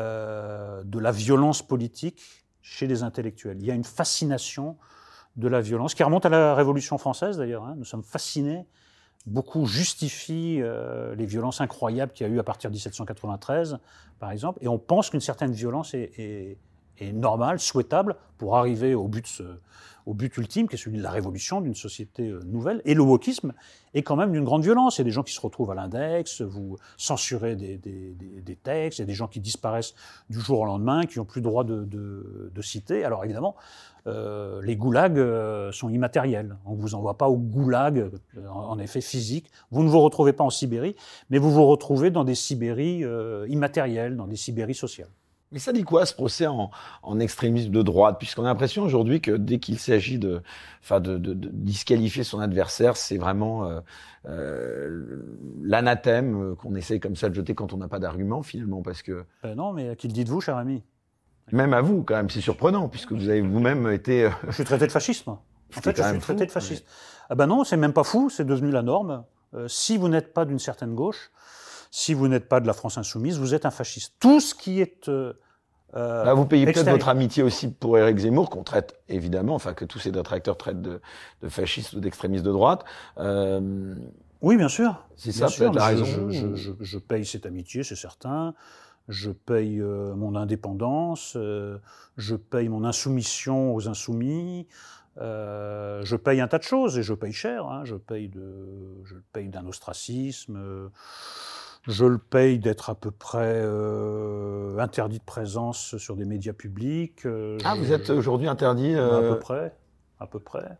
[0.00, 3.58] de la violence politique chez les intellectuels.
[3.60, 4.78] Il y a une fascination
[5.36, 7.64] de la violence qui remonte à la Révolution française d'ailleurs.
[7.64, 7.74] Hein.
[7.76, 8.66] Nous sommes fascinés
[9.26, 13.78] beaucoup justifient euh, les violences incroyables qu'il y a eu à partir de 1793,
[14.18, 16.58] par exemple, et on pense qu'une certaine violence est,
[17.00, 22.28] normale, souhaitable, pour arriver au but, ultime, qui est celui de la révolution d'une société
[22.28, 22.82] euh, nouvelle.
[22.84, 23.52] Et le wokisme
[23.94, 24.98] est quand même d'une grande violence.
[24.98, 29.02] Il y a des gens qui se retrouvent à l'index, vous censurez des, textes, il
[29.02, 29.94] y a des gens qui disparaissent
[30.28, 33.04] du jour au lendemain, qui n'ont plus le droit de, citer.
[33.04, 33.56] Alors évidemment,
[34.06, 36.56] euh, les goulags euh, sont immatériels.
[36.64, 39.50] On ne vous envoie pas au goulag, euh, en effet physique.
[39.70, 40.96] Vous ne vous retrouvez pas en Sibérie,
[41.30, 43.04] mais vous vous retrouvez dans des Sibéries
[43.48, 45.10] immatérielles, dans des Sibéries sociales.
[45.52, 46.70] Mais ça dit quoi ce procès en,
[47.20, 48.16] extrémisme de droite?
[48.18, 50.42] Puisqu'on a l'impression aujourd'hui que dès qu'il s'agit de,
[50.82, 53.82] enfin de, disqualifier son adversaire, c'est vraiment
[55.62, 59.24] l'anathème qu'on essaye comme ça de jeter quand on n'a pas d'argument finalement, parce que.
[59.42, 60.82] Ben non, mais qui le dites-vous, cher ami
[61.50, 64.24] même à vous, quand même, c'est surprenant, puisque vous avez vous-même été.
[64.24, 65.42] Euh, je suis traité de fasciste, moi.
[65.76, 66.86] En fait, je suis traité de fasciste.
[67.30, 69.24] Ah ben non, c'est même pas fou, c'est devenu la norme.
[69.54, 71.30] Euh, si vous n'êtes pas d'une certaine gauche,
[71.92, 74.14] si vous n'êtes pas de la France insoumise, vous êtes un fasciste.
[74.18, 75.08] Tout ce qui est.
[75.08, 75.32] Euh,
[75.94, 79.84] bah, vous payez peut-être votre amitié aussi pour Éric Zemmour, qu'on traite évidemment, enfin que
[79.84, 81.00] tous ses détracteurs traitent de,
[81.42, 82.84] de fascistes ou d'extrémistes de droite.
[84.40, 85.06] Oui, bien sûr.
[85.14, 86.04] C'est ça, peut-être la raison.
[86.04, 88.54] Je, je, je, je, paye cette amitié, c'est certain
[89.08, 91.78] je paye euh, mon indépendance, euh,
[92.16, 94.66] je paye mon insoumission aux insoumis,
[95.18, 97.66] euh, je paye un tas de choses et je paye cher.
[97.66, 97.84] Hein.
[97.84, 100.90] je paye de, je paye d'un ostracisme.
[101.88, 103.60] Je le paye d'être à peu près
[104.78, 107.26] interdit de présence sur des médias publics.
[107.64, 109.74] ah, vous êtes aujourd'hui interdit À peu près,
[110.20, 110.78] à peu près.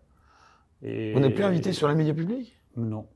[0.83, 2.57] Et, vous n'êtes plus invité sur les médias publics?
[2.77, 3.07] Non.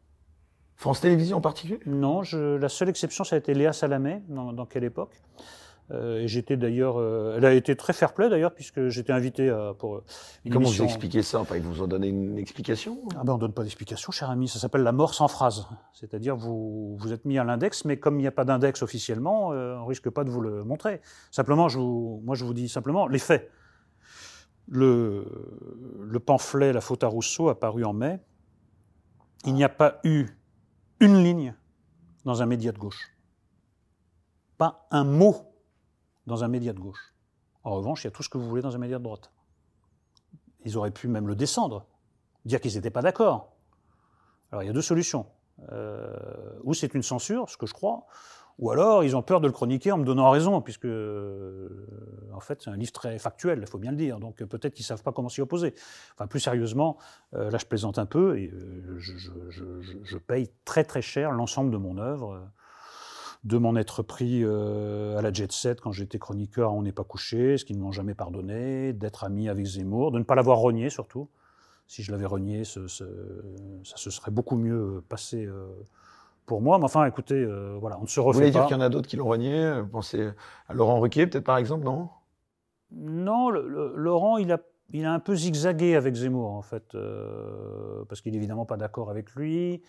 [0.77, 1.81] France Télévisions en particulier?
[1.87, 4.23] Non, je, la seule exception, ça a été Léa Salamé.
[4.29, 5.21] Dans, quelle époque?
[5.93, 9.73] Euh, et j'étais d'ailleurs, euh, elle a été très fair-play d'ailleurs puisque j'étais invité à,
[9.79, 10.03] pour
[10.45, 11.39] une Comment vous expliquez ça?
[11.39, 14.49] Enfin, ils vous ont donné une explication Ah ben on donne pas d'explication, cher ami.
[14.49, 15.69] Ça s'appelle la mort sans phrase.
[15.93, 19.53] C'est-à-dire vous vous êtes mis à l'index, mais comme il n'y a pas d'index officiellement,
[19.53, 21.01] euh, on risque pas de vous le montrer.
[21.31, 23.51] Simplement, je vous, moi je vous dis simplement les faits.
[24.69, 25.25] Le,
[26.03, 28.19] le pamphlet La faute à Rousseau a paru en mai.
[29.45, 30.27] Il n'y a pas eu
[30.99, 31.55] une ligne
[32.25, 33.13] dans un média de gauche.
[34.59, 35.46] Pas un mot
[36.27, 37.15] dans un média de gauche.
[37.65, 39.33] En revanche, il y a tout ce que vous voulez dans un média de droite.
[40.65, 41.87] Ils auraient pu même le descendre,
[42.45, 43.53] dire qu'ils n'étaient pas d'accord.
[44.51, 45.27] Alors il y a deux solutions.
[45.73, 48.07] Euh, ou c'est une censure, ce que je crois,
[48.59, 51.69] ou alors, ils ont peur de le chroniquer en me donnant raison, puisque, euh,
[52.33, 54.19] en fait, c'est un livre très factuel, il faut bien le dire.
[54.19, 55.75] Donc, peut-être qu'ils ne savent pas comment s'y opposer.
[56.15, 56.97] Enfin, plus sérieusement,
[57.35, 61.77] euh, là, je plaisante un peu, et euh, je, paye très, très cher l'ensemble de
[61.77, 62.49] mon œuvre,
[63.47, 67.57] de m'en être pris à la jet set quand j'étais chroniqueur On n'est pas couché,
[67.57, 70.91] ce qu'ils ne m'ont jamais pardonné, d'être ami avec Zemmour, de ne pas l'avoir renié,
[70.91, 71.29] surtout.
[71.87, 75.49] Si je l'avais renié, ça se serait beaucoup mieux passé
[76.47, 76.79] pour moi.
[76.79, 78.33] Mais enfin, écoutez, euh, voilà, on ne se refait pas.
[78.33, 80.31] Vous voulez dire qu'il y en a d'autres qui l'ont renié Pensez
[80.69, 82.09] à Laurent Ruquier, peut-être par exemple, non?
[82.93, 84.61] Non, Laurent, il a,
[84.93, 88.77] il a un peu zigzagué avec Zemmour, en fait, euh, parce qu'il n'est évidemment pas
[88.77, 89.83] d'accord avec lui.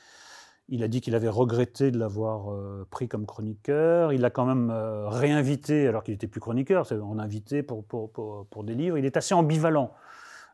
[0.70, 4.12] Il a dit qu'il avait regretté de l'avoir euh, pris comme chroniqueur.
[4.12, 8.64] Il l'a quand même réinvité, alors qu'il n'était plus chroniqueur, on invité pour, pour, pour,
[8.64, 8.98] des livres.
[8.98, 9.94] Il est assez ambivalent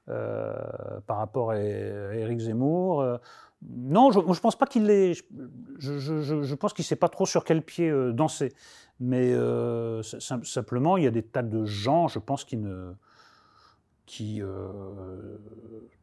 [0.06, 3.20] par rapport à, Éric Zemmour.
[3.70, 5.14] Non, je ne pense pas qu'il l'ait.
[5.80, 8.54] Je, pense qu'il ne sait pas trop sur quel pied euh, danser.
[9.00, 12.94] Mais euh, simplement, il y a des tas de gens, je pense, qui ne.
[14.06, 15.38] qui, euh,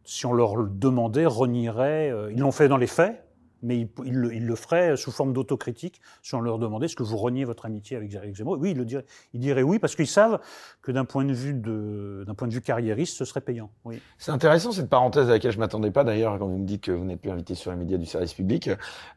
[0.05, 2.13] si on leur demandait, renieraient.
[2.33, 3.25] ils l'ont fait dans les faits,
[3.63, 7.45] mais il, le, ferait sous forme d'autocritique si on leur demandait est-ce que vous reniez
[7.45, 9.05] votre amitié avec Eric Zemmour Oui, il le dirait.
[9.33, 10.41] Il dirait oui parce qu'ils savent
[10.83, 13.71] que d'un point de vue carriériste, ce serait payant.
[14.19, 16.93] C'est intéressant cette parenthèse à laquelle je m'attendais pas d'ailleurs quand vous me dites que
[16.93, 18.71] vous n'êtes plus invité sur les médias du service public.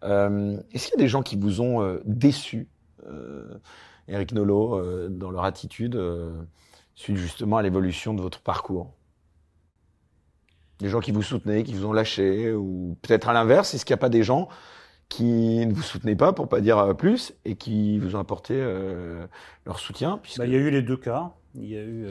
[0.04, 2.68] Euh, est-ce qu'il y a des gens qui vous ont euh, déçu,
[4.08, 6.00] Eric Nolot, euh, dans leur attitude
[6.96, 8.94] suite justement à l'évolution de votre parcours?
[10.84, 13.94] Des gens qui vous soutenaient, qui vous ont lâché, ou peut-être à l'inverse, est-ce qu'il
[13.94, 14.50] n'y a pas des gens
[15.08, 18.56] qui ne vous soutenaient pas, pour pas dire plus, et qui vous ont apporté
[19.66, 20.20] leur soutien.
[20.38, 21.32] Bah, il y a eu les deux cas.
[21.56, 22.06] Il y a eu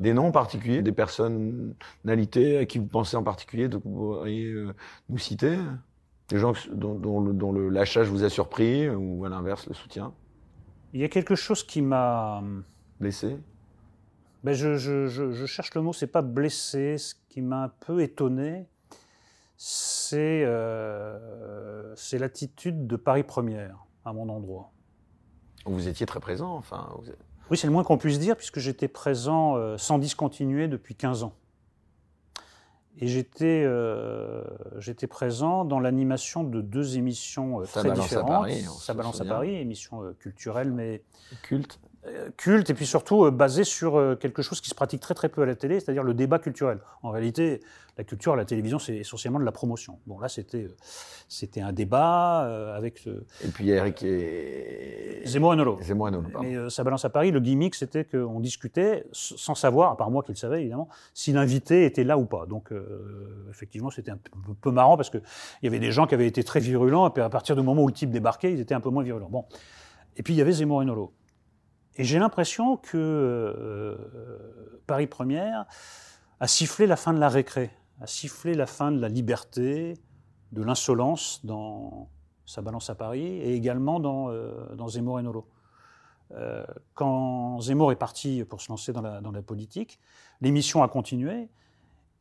[0.00, 4.54] des noms particuliers, des personnalités à qui vous pensez en particulier, donc vous pourriez
[5.08, 5.56] nous citer?
[6.28, 10.12] Des gens dont, dont le lâchage vous a surpris ou à l'inverse le soutien?
[10.92, 12.42] Il y a quelque chose qui m'a
[13.00, 13.36] blessé?
[14.46, 16.96] Ben je, je, je, cherche le mot, c'est pas blessé.
[17.36, 18.66] Qui m'a un peu étonné,
[19.58, 24.72] c'est euh, l'attitude de Paris Première à mon endroit.
[25.66, 26.88] Vous étiez très présent, enfin.
[27.50, 31.24] Oui, c'est le moins qu'on puisse dire, puisque j'étais présent euh, sans discontinuer depuis 15
[31.24, 31.34] ans.
[32.96, 34.42] Et j'étais euh,
[34.78, 38.30] j'étais présent dans l'animation de deux émissions euh, très différentes.
[38.30, 41.02] À Paris, Ça balance à Paris, émission culturelle mais
[41.42, 41.80] culte.
[42.06, 45.14] Euh, culte et puis surtout euh, basé sur euh, quelque chose qui se pratique très
[45.14, 46.78] très peu à la télé, c'est-à-dire le débat culturel.
[47.02, 47.60] En réalité,
[47.98, 49.98] la culture à la télévision, c'est essentiellement de la promotion.
[50.06, 50.68] Bon, là, c'était
[51.28, 53.06] c'était un débat avec.
[53.42, 55.78] Et puis Eric et Zemmour et Nolo.
[55.80, 57.30] Zemmour et Nolo, Mais ça balance à Paris.
[57.30, 61.32] Le gimmick, c'était qu'on discutait sans savoir, à part moi qui le savais évidemment, si
[61.32, 62.44] l'invité était là ou pas.
[62.46, 62.70] Donc,
[63.50, 64.18] effectivement, c'était un
[64.60, 65.18] peu, marrant parce que
[65.62, 67.62] il y avait des gens qui avaient été très virulents et puis à partir du
[67.62, 69.30] moment où le type débarquait, ils étaient un peu moins virulents.
[69.30, 69.46] Bon.
[70.18, 71.12] Et puis il y avait Zemmour et Nolo.
[71.96, 73.96] Et j'ai l'impression que euh,
[74.86, 75.66] Paris Première
[76.40, 79.94] a sifflé la fin de la récré, a sifflé la fin de la liberté,
[80.52, 82.08] de l'insolence dans
[82.44, 85.48] sa balance à Paris et également dans, euh, dans Zemmour et Nolo.
[86.32, 89.98] Euh, quand Zemmour est parti pour se lancer dans la, dans la politique,
[90.40, 91.48] l'émission a continué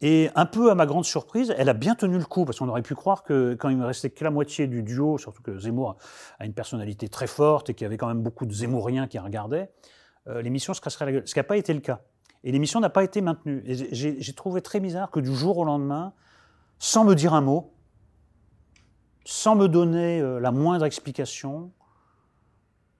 [0.02, 2.68] et un peu à ma grande surprise, elle a bien tenu le coup, parce qu'on
[2.68, 5.58] aurait pu croire que quand il me restait que la moitié du duo, surtout que
[5.58, 5.96] Zemmour
[6.40, 9.20] a une personnalité très forte et qu'il y avait quand même beaucoup de Zemmouriens qui
[9.20, 9.72] regardaient,
[10.28, 11.28] euh, l'émission se casserait la gueule.
[11.28, 12.02] Ce qui n'a pas été le cas.
[12.44, 13.64] Et l'émission n'a pas été maintenue.
[13.66, 16.14] Et j'ai trouvé très bizarre que du jour au lendemain,
[16.78, 17.74] sans me dire un mot,
[19.24, 21.72] sans me donner euh, la moindre explication,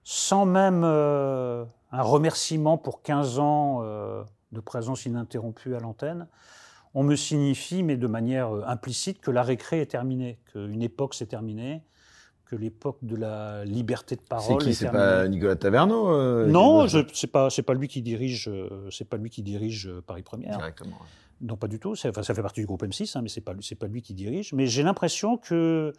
[0.02, 3.82] sans même euh, un remerciement pour 15 ans
[4.52, 6.26] de présence ininterrompue à l'antenne,
[6.96, 11.14] on me signifie, mais de manière euh, implicite, que la récré est terminée, qu'une époque
[11.14, 11.82] s'est terminée,
[12.46, 14.62] que l'époque de la liberté de parole.
[14.62, 18.48] C'est qui C'est pas Nicolas Taverneau euh, Non, c'est pas c'est pas lui qui dirige
[18.48, 20.56] euh, c'est pas lui qui dirige Paris Première.
[20.56, 20.96] Directement.
[21.42, 21.94] Non, pas du tout.
[21.96, 24.14] Ça, ça fait partie du groupe M6, hein, mais c'est pas c'est pas lui qui
[24.14, 24.54] dirige.
[24.54, 25.92] Mais j'ai l'impression que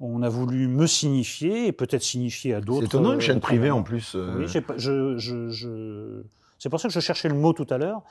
[0.00, 2.80] on a voulu me signifier et peut-être signifier à d'autres.
[2.80, 4.16] C'est étonnant une chaîne privée en plus.
[4.16, 6.22] Oui, je, je,
[6.58, 8.02] c'est pour ça que je cherchais le mot tout à l'heure.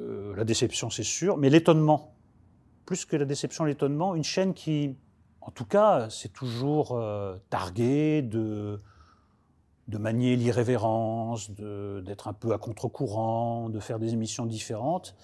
[0.00, 2.14] Euh, la déception, c'est sûr, mais l'étonnement.
[2.86, 4.96] Plus que la déception, l'étonnement, une chaîne qui,
[5.40, 8.80] en tout cas, c'est toujours euh, targuée de,
[9.88, 15.14] manier l'irrévérence, d'être un peu à contre-courant, de faire des émissions différentes.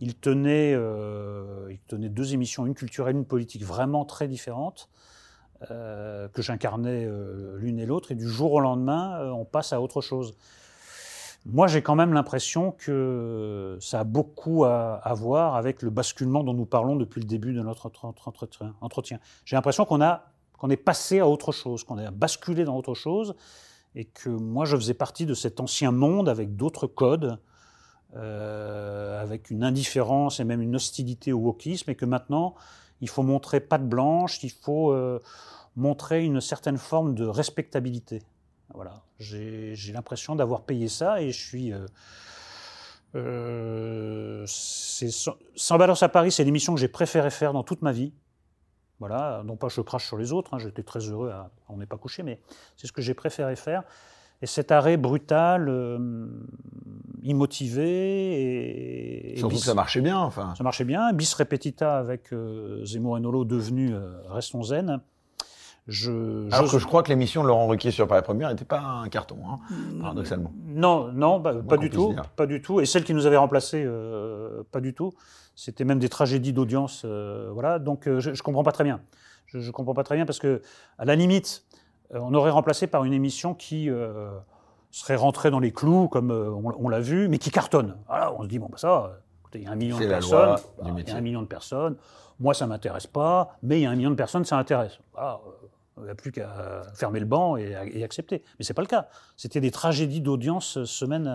[0.00, 4.88] Il tenait, euh, il tenait deux émissions, une culturelle, une politique, vraiment très différentes,
[5.60, 7.08] que j'incarnais
[7.56, 10.36] l'une et l'autre, et du jour au lendemain, on passe à autre chose.
[11.48, 16.54] Moi, j'ai quand même l'impression que ça a beaucoup à, voir avec le basculement dont
[16.54, 17.88] nous parlons depuis le début de notre
[18.80, 19.20] entretien.
[19.44, 20.00] J'ai l'impression qu'on
[20.58, 23.36] qu'on est passé à autre chose, qu'on a basculé dans autre chose,
[23.94, 27.38] et que moi, je faisais partie de cet ancien monde avec d'autres codes,
[28.16, 32.56] euh, avec une indifférence et même une hostilité au wokisme, et que maintenant,
[33.00, 35.20] il faut montrer patte blanche, il faut euh,
[35.76, 38.22] montrer une certaine forme de respectabilité.
[38.74, 41.72] Voilà, j'ai l'impression d'avoir payé ça et je suis.
[41.72, 41.86] Euh,
[43.14, 48.12] euh, sans, balance à Paris, c'est l'émission que j'ai préféré faire dans toute ma vie.
[48.98, 51.86] Voilà, non pas je crache sur les autres, hein, j'étais très heureux, à, on n'est
[51.86, 52.40] pas couché, mais
[52.76, 53.84] c'est ce que j'ai préféré faire.
[54.42, 56.28] Et cet arrêt brutal, euh,
[57.22, 59.32] immotivé.
[59.32, 60.54] Et, Surtout que ça marchait bien, enfin.
[60.56, 61.12] Ça marchait bien.
[61.14, 62.34] Bis repetita avec
[62.84, 63.94] Zemmour et Nolo devenu
[64.28, 65.00] Restons Zen.
[65.88, 68.80] Je, Alors que je crois que l'émission de Laurent Ruquier sur Paris Première n'était pas
[68.80, 69.58] un carton, hein,
[70.00, 70.52] paradoxalement.
[70.66, 72.80] Non, non, bah, pas du tout, pas du tout.
[72.80, 75.12] Et celle qui nous avait remplacé, euh, pas du tout.
[75.54, 77.78] C'était même des tragédies d'audience, euh, voilà.
[77.78, 79.00] Donc euh, je, ne comprends pas très bien.
[79.46, 80.60] Je, ne comprends pas très bien parce que,
[80.98, 81.64] à la limite,
[82.10, 83.88] on aurait remplacé par une émission qui
[84.90, 87.96] serait rentrée dans les clous, comme on, l'a vu, mais qui cartonne.
[88.08, 89.20] Alors on se dit bon, bah ça,
[89.54, 91.96] il y a un million de personnes, il y a un million de personnes.
[92.38, 94.98] Moi, ça m'intéresse pas, mais il y a un million de personnes, ça intéresse.
[95.14, 95.40] Voilà,
[95.98, 98.42] il n'y a plus qu'à fermer le banc et, accepter.
[98.58, 99.08] Mais ce n'est pas le cas.
[99.36, 101.26] C'était des tragédies d'audience semaine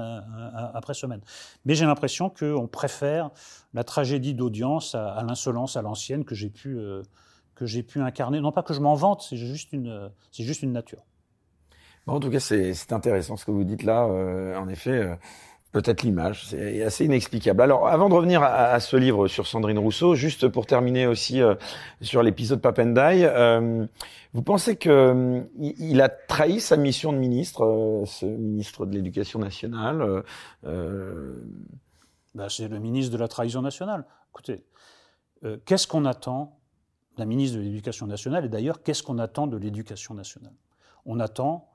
[0.73, 1.21] après semaine.
[1.65, 3.31] Mais j'ai l'impression qu'on préfère
[3.73, 7.03] la tragédie d'audience à, l'insolence, à l'ancienne que j'ai pu, euh,
[7.55, 8.41] pu incarner.
[8.41, 11.03] Non pas que je m'en vante, c'est juste, une, juste une nature.
[12.07, 14.05] en tout cas, c'est intéressant ce que vous dites là.
[14.05, 15.15] Euh, en effet, euh,
[15.71, 17.61] Peut-être l'image, c'est assez inexplicable.
[17.61, 21.55] Alors, avant de revenir à, ce livre sur Sandrine Rousseau, juste pour terminer aussi euh,
[22.01, 23.85] sur l'épisode Papendai, euh,
[24.33, 29.39] vous pensez que euh, il a trahi sa mission de ministre, ce ministre de l'Éducation
[29.39, 30.23] nationale
[30.61, 34.05] ben, C'est le ministre de la trahison nationale.
[34.33, 34.65] Écoutez,
[35.65, 36.59] qu'est-ce qu'on attend
[37.17, 38.43] d'un ministre de l'Éducation nationale?
[38.43, 40.53] Et d'ailleurs, qu'est-ce qu'on attend de l'Éducation nationale?
[41.05, 41.69] On attend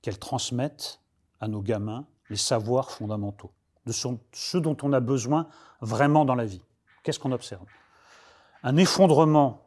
[0.00, 1.00] qu'elle transmette
[1.40, 3.50] à nos gamins les savoirs fondamentaux,
[3.86, 5.48] de ce dont on a besoin
[5.80, 6.62] vraiment dans la vie.
[7.02, 7.66] Qu'est-ce qu'on observe?
[8.62, 9.62] Un effondrement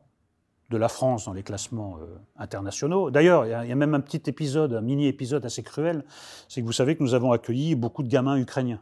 [0.69, 3.11] de la France dans les classements euh, internationaux.
[3.11, 6.03] D'ailleurs, il y, a même un petit épisode, un mini-épisode assez cruel,
[6.47, 8.81] c'est que vous savez que nous avons accueilli beaucoup de gamins ukrainiens.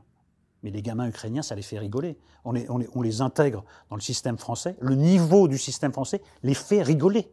[0.62, 2.18] Mais les gamins ukrainiens, ça les fait rigoler.
[2.46, 4.78] On les, intègre dans le système français.
[4.80, 7.30] Le niveau du système français les fait rigoler.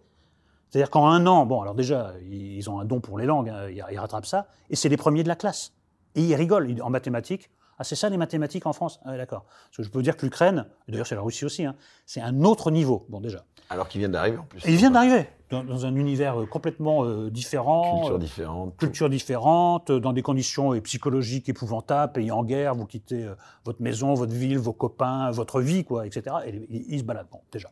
[0.68, 3.68] C'est-à-dire qu'en un an, bon, alors déjà, ils ont un don pour les langues, hein,
[3.70, 5.72] ils rattrapent ça, et c'est les premiers de la classe.
[6.14, 7.50] Et ils rigolent en mathématiques.
[7.78, 9.00] Ah, c'est ça les mathématiques en France?
[9.04, 9.44] Ah, D'accord.
[9.44, 12.44] Parce que je peux dire que l'Ukraine, d'ailleurs c'est la Russie aussi, hein, c'est un
[12.44, 13.44] autre niveau, bon déjà.
[13.70, 14.62] Alors qu'ils viennent d'arriver en plus.
[14.66, 18.00] ils viennent d'arriver dans, un univers euh, complètement euh, différent.
[18.00, 18.76] Culture différente.
[18.76, 23.28] culture différente, dans des conditions euh, psychologiques épouvantables, pays en guerre, vous quittez
[23.64, 26.36] votre maison, votre ville, vos copains, votre vie, quoi, etc.
[26.46, 27.70] Et ils se baladent, bon, déjà.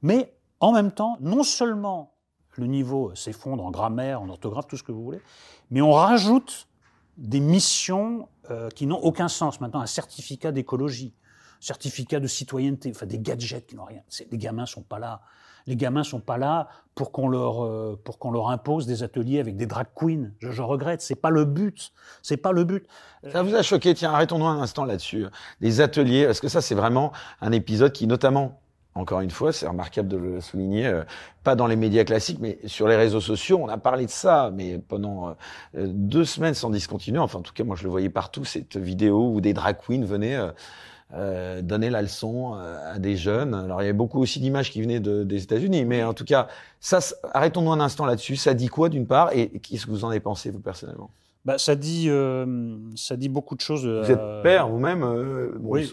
[0.00, 2.14] Mais en même temps, non seulement
[2.56, 5.20] le niveau s'effondre en grammaire, en orthographe, tout ce que vous voulez,
[5.70, 6.68] mais on rajoute
[7.22, 9.60] des missions euh, qui n'ont aucun sens.
[9.60, 11.14] Maintenant, un certificat d'écologie,
[11.60, 14.02] certificat de citoyenneté, enfin des gadgets qui n'ont rien.
[14.30, 15.22] Les gamins sont pas là.
[15.68, 19.38] Les gamins sont pas là pour qu'on leur euh, pour qu'on leur impose des ateliers
[19.38, 20.32] avec des drag queens.
[20.40, 21.92] Je, je regrette, c'est pas le but.
[22.20, 22.84] C'est pas le but.
[23.30, 25.26] Ça vous a choqué Tiens, arrêtons-nous un instant là-dessus.
[25.60, 28.60] Des ateliers, parce que ça, c'est vraiment un épisode qui, notamment
[28.94, 31.02] encore une fois, c'est remarquable de le souligner, euh,
[31.44, 34.50] pas dans les médias classiques, mais sur les réseaux sociaux, on a parlé de ça,
[34.52, 38.10] mais pendant euh, deux semaines sans discontinuer, enfin en tout cas moi je le voyais
[38.10, 40.38] partout, cette vidéo où des drag queens venaient
[41.14, 43.54] euh, donner la leçon à des jeunes.
[43.54, 46.48] Alors il y avait beaucoup aussi d'images qui venaient des États-Unis, mais en tout cas,
[46.80, 46.98] ça,
[47.32, 50.20] arrêtons-nous un instant là-dessus, ça dit quoi d'une part, et qu'est-ce que vous en avez
[50.20, 51.10] pensé vous personnellement?
[51.44, 53.84] Bah, ça dit, euh, ça dit beaucoup de choses.
[53.84, 55.02] Vous êtes euh, père vous-même.
[55.02, 55.90] Euh, oui.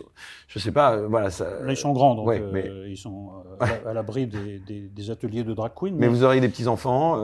[0.47, 0.97] Je sais pas.
[1.07, 1.31] voilà.
[1.31, 1.61] Ça...
[1.61, 2.31] Là, ils sont grands, donc
[2.87, 5.95] ils sont à l'abri des, des, ateliers de drag queen.
[5.95, 7.15] Mais, vous auriez des petits enfants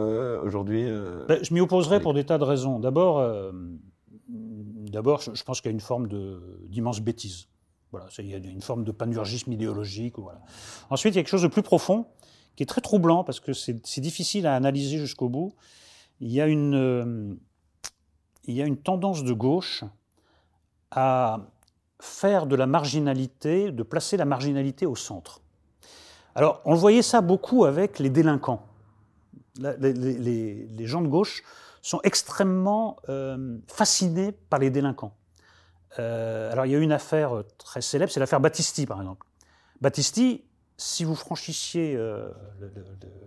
[0.43, 0.89] aujourd'hui.
[1.27, 2.79] Bah, je m'y opposerais pour des tas de raisons.
[2.79, 3.23] D'abord,
[4.27, 6.07] d'abord, je, pense qu'il y a une forme
[6.67, 7.47] d'immense bêtise.
[7.91, 10.17] Voilà, il y a une forme de panurgisme idéologique.
[10.17, 10.41] Voilà.
[10.89, 12.07] Ensuite, il y a quelque chose de plus profond
[12.55, 15.53] qui est très troublant parce que c'est difficile à analyser jusqu'au bout.
[16.21, 17.37] Il y a une
[18.47, 19.83] il y a une tendance de gauche
[20.91, 21.39] à
[21.99, 25.41] faire de la marginalité, de placer la marginalité au centre.
[26.35, 28.65] Alors, on voyait ça beaucoup avec les délinquants.
[29.57, 31.43] Les, gens de gauche
[31.81, 35.15] sont extrêmement euh, fascinés par les délinquants.
[35.97, 39.25] Euh, alors, il y a une affaire très célèbre, c'est l'affaire Battisti, par exemple.
[39.79, 40.43] Battisti,
[40.77, 42.29] si vous franchissiez euh,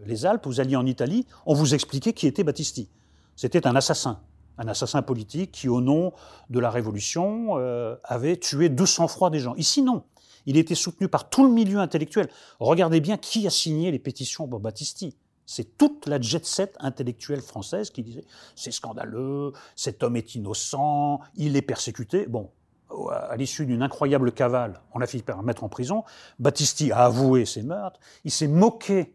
[0.05, 2.91] les Alpes, vous alliez en Italie, on vous expliquait qui était Battisti.
[3.37, 4.21] C'était un assassin
[4.59, 6.13] un assassin politique qui, au nom
[6.51, 9.55] de la Révolution, euh, avait tué 200 froid des gens.
[9.55, 10.05] Ici, non.
[10.47, 12.29] Il était soutenu par tout le milieu intellectuel.
[12.59, 15.17] Regardez bien qui a signé les pétitions pour Battisti.
[15.47, 21.21] C'est toute la jet set intellectuelle française qui disait c'est scandaleux, cet homme est innocent,
[21.37, 22.27] il est persécuté.
[22.27, 22.51] Bon,
[23.11, 26.05] à l'issue d'une incroyable cavale, on a fini par mettre en prison.
[26.39, 28.01] Battisti a avoué ses meurtres.
[28.25, 29.15] Il s'est moqué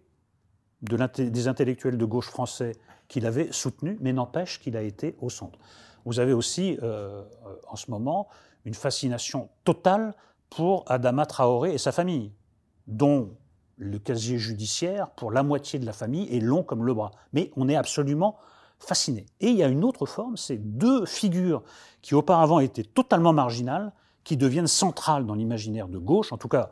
[0.81, 2.73] des intellectuels de gauche français
[3.07, 5.59] qu'il avait soutenu, mais n'empêche qu'il a été au centre.
[6.05, 7.23] Vous avez aussi, euh,
[7.67, 8.27] en ce moment,
[8.65, 10.13] une fascination totale
[10.49, 12.31] pour Adama Traoré et sa famille,
[12.87, 13.31] dont
[13.77, 17.11] le casier judiciaire, pour la moitié de la famille, est long comme le bras.
[17.33, 18.37] Mais on est absolument
[18.79, 19.25] fasciné.
[19.39, 21.63] Et il y a une autre forme, c'est deux figures
[22.01, 26.71] qui auparavant étaient totalement marginales, qui deviennent centrales dans l'imaginaire de gauche, en tout cas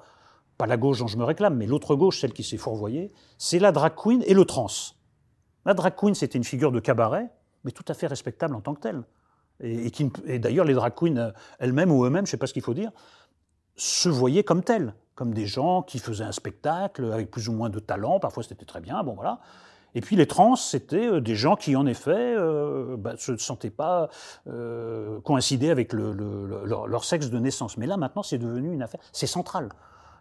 [0.58, 3.58] pas la gauche dont je me réclame, mais l'autre gauche, celle qui s'est fourvoyée, c'est
[3.58, 4.68] la drag queen et le trans.
[5.66, 7.30] La drag queen, c'était une figure de cabaret,
[7.64, 9.04] mais tout à fait respectable en tant que telle.
[9.64, 12.64] Et, d'ailleurs, les drag queens euh, elles-mêmes ou eux-mêmes, je ne sais pas ce qu'il
[12.64, 12.92] faut dire,
[13.76, 17.70] se voyaient comme telles, comme des gens qui faisaient un spectacle avec plus ou moins
[17.70, 18.20] de talent.
[18.20, 19.04] Parfois, c'était très bien.
[19.04, 19.40] Bon, voilà.
[19.94, 23.70] Et puis les trans, c'était euh, des gens qui, en effet, euh, bah, se sentaient
[23.70, 24.10] pas
[25.24, 27.78] coïncider avec leur, sexe de naissance.
[27.78, 29.02] Mais là, maintenant, c'est devenu une affaire.
[29.12, 29.70] C'est central.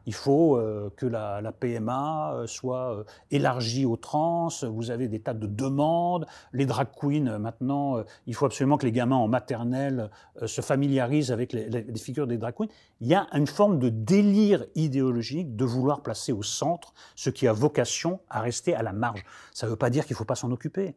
[0.07, 4.49] Il faut euh, que la, PMA euh, soit euh, élargie aux trans.
[4.63, 6.27] Vous avez des tas de demandes.
[6.53, 10.11] Les drag queens, maintenant, il faut absolument que les gamins en maternelle
[10.45, 12.69] se familiarisent avec les, figures des drag queens.
[13.01, 17.47] Il y a une forme de délire idéologique de vouloir placer au centre ce qui
[17.47, 19.25] a vocation à rester à la marge.
[19.53, 20.95] Ça ne veut pas dire qu'il ne faut pas s'en occuper.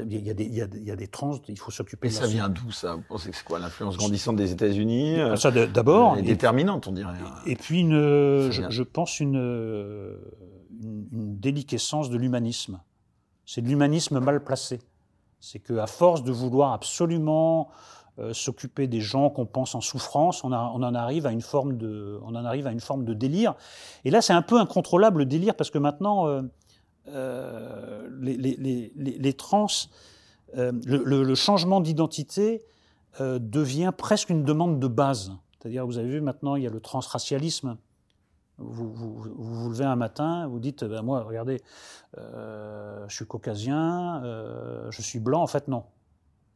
[0.00, 1.70] Il y, a des, il, y a des, il y a des trans, il faut
[1.70, 2.94] s'occuper Et de ça la- vient d'où ça?
[2.96, 6.16] Vous pensez que c'est quoi l'influence grandissante des États-Unis euh, Ça, d'abord.
[6.16, 7.12] est et- déterminante, on dirait.
[7.46, 10.16] Et puis, une, Ça je, pense, une, euh,
[10.82, 12.80] une, une déliquescence de l'humanisme.
[13.46, 14.80] C'est de l'humanisme mal placé.
[15.38, 17.68] C'est qu'à force de vouloir absolument
[18.18, 21.40] euh, s'occuper des gens qu'on pense en souffrance, on, a- on en arrive à une
[21.42, 23.54] forme de, on en arrive à une forme de délire.
[24.04, 26.42] Et là, c'est un peu incontrôlable le délire parce que maintenant, euh,
[27.08, 29.66] euh, les, trans,
[30.56, 32.62] euh, le, changement d'identité
[33.20, 35.32] euh, devient presque une demande de base.
[35.58, 37.76] C'est-à-dire, vous avez vu maintenant, il y a le transracialisme.
[38.58, 41.60] Vous vous, levez un matin, vous dites, ben moi, regardez,
[42.16, 44.22] je suis caucasien,
[44.90, 45.42] je suis blanc.
[45.42, 45.84] En fait, non.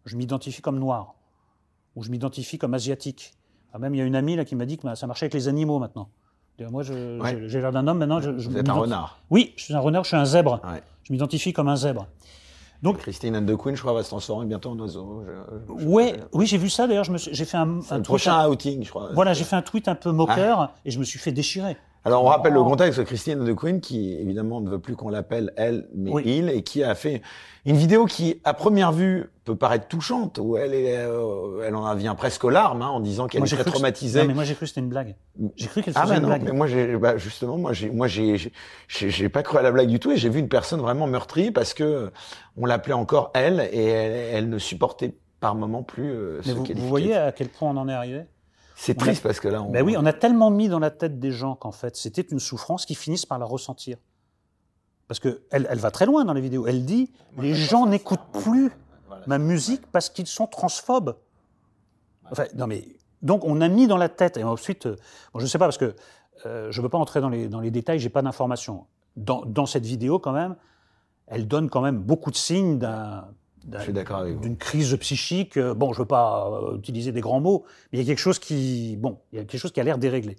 [0.05, 1.17] Je m'identifie comme noir.
[1.97, 3.35] Ou je m'identifie comme asiatique.
[3.73, 5.25] Ah, même, il y a une amie là, qui m'a dit que bah, ça marchait
[5.25, 6.09] avec les animaux maintenant.
[6.61, 7.45] Moi, Ouais.
[7.47, 9.19] j'ai l'air d'un homme, maintenant, je, je Vous êtes un renard.
[9.31, 10.61] Oui, je suis un renard, je suis un zèbre.
[10.65, 10.83] Ouais.
[11.05, 12.07] Je m'identifie comme un zèbre.
[12.83, 15.25] Donc, Christine Anne de Queen, je crois, va se transformer bientôt en oiseau.
[15.27, 17.05] Je- je- ouais, oui, j'ai vu ça d'ailleurs.
[17.05, 19.11] J'ai fait un, le tweet prochain outing, je crois.
[19.15, 21.77] Voilà, j'ai fait un tweet un peu moqueur et je me suis fait déchirer.
[22.05, 22.65] Alors, on rappelle le Oh.
[22.65, 26.23] contexte de Christine de Queen, qui évidemment ne veut plus qu'on l'appelle elle, mais Oui.
[26.25, 27.21] il, et qui a fait
[27.67, 31.95] une vidéo qui, à première vue, peut paraître touchante, où elle, est, euh, elle en
[31.97, 34.21] vient presque aux larmes, hein, en disant qu'elle est très traumatisée.
[34.23, 35.17] Non, mais moi j'ai cru que c'était une blague.
[35.57, 36.43] J'ai cru qu'elle Ah faisait mais une non, blague.
[36.45, 38.37] mais moi j'ai bah, justement moi j'ai moi j'ai
[38.89, 41.51] j'ai- pas cru à la blague du tout et j'ai vu une personne vraiment meurtrie
[41.51, 42.11] parce que
[42.57, 44.13] on l'appelait encore elle et elle,
[44.45, 46.83] elle ne supportait par moment plus euh, ce Mais vous, qualificatif.
[46.83, 48.23] vous voyez à quel point on en est arrivé?
[48.81, 50.91] C'est a- triste parce que là on Ben oui, on a tellement mis dans la
[50.91, 53.99] tête des gens qu'en fait c'était une souffrance qu'ils finissent par la ressentir.
[55.09, 56.67] Parce que elle, elle va très loin dans les vidéos.
[56.67, 58.71] Elle dit les gens n'écoutent plus
[59.07, 59.25] Voilà.
[59.27, 61.17] ma musique parce qu'ils sont transphobes.
[62.31, 62.85] Enfin, non mais
[63.23, 64.97] donc on a mis dans la tête et ensuite, euh,
[65.33, 65.97] bon, je ne sais pas parce que
[66.47, 68.87] euh, je ne veux pas entrer dans les dans les détails, j'ai pas d'informations.
[69.17, 70.55] Dans, dans cette vidéo quand même,
[71.27, 73.27] elle donne quand même beaucoup de signes d'un
[74.41, 75.57] d'une crise psychique.
[75.57, 78.09] Euh, Bon, je ne veux pas euh, utiliser des grands mots, mais il y a
[78.09, 80.37] quelque chose qui, bon, il y a quelque chose qui a l'air déréglé.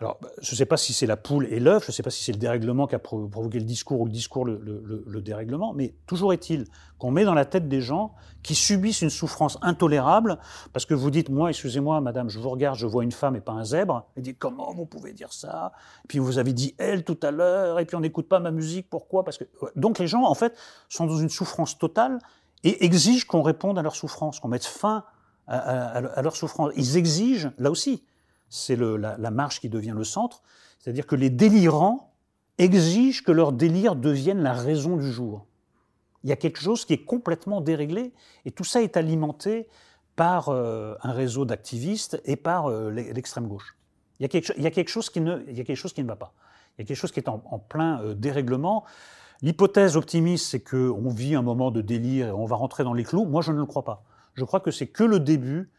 [0.00, 2.04] Alors, bah, je ne sais pas si c'est la poule et l'œuf, je ne sais
[2.04, 4.60] pas si c'est le dérèglement qui a pro- provoqué le discours ou le discours le,
[4.62, 6.66] le- le- le dérèglement, mais toujours est-il
[6.98, 10.38] qu'on met dans la tête des gens qui subissent une souffrance intolérable,
[10.72, 13.40] parce que vous dites, moi, excusez-moi, madame, je vous regarde, je vois une femme et
[13.40, 15.72] pas un zèbre, et dit, comment vous pouvez dire ça?
[16.04, 18.52] Et puis vous avez dit elle tout à l'heure, et puis on n'écoute pas ma
[18.52, 19.24] musique, pourquoi?
[19.24, 19.44] Parce que
[19.74, 20.56] donc les gens, en fait,
[20.88, 22.20] sont dans une souffrance totale
[22.62, 25.02] et exigent qu'on réponde à leur souffrance, qu'on mette fin
[25.48, 26.72] à leur souffrance.
[26.76, 28.04] Ils exigent, là aussi,
[28.48, 30.42] c'est la, marche qui devient le centre,
[30.78, 32.12] c'est-à-dire que les délirants
[32.58, 35.46] exigent que leur délire devienne la raison du jour.
[36.24, 38.12] Il y a quelque chose qui est complètement déréglé,
[38.44, 39.68] et tout ça est alimenté
[40.16, 43.76] par euh, un réseau d'activistes et par euh, l'e- l'extrême gauche.
[44.18, 45.36] Il y, a quelque, chose qui ne,
[46.04, 46.32] va pas.
[46.76, 48.84] Il y a quelque chose qui est en, en plein euh, dérèglement.
[49.42, 53.04] L'hypothèse optimiste, c'est qu'on vit un moment de délire et on va rentrer dans les
[53.04, 53.26] clous.
[53.26, 54.02] Moi, je ne le crois pas.
[54.34, 55.70] Je crois que c'est que le début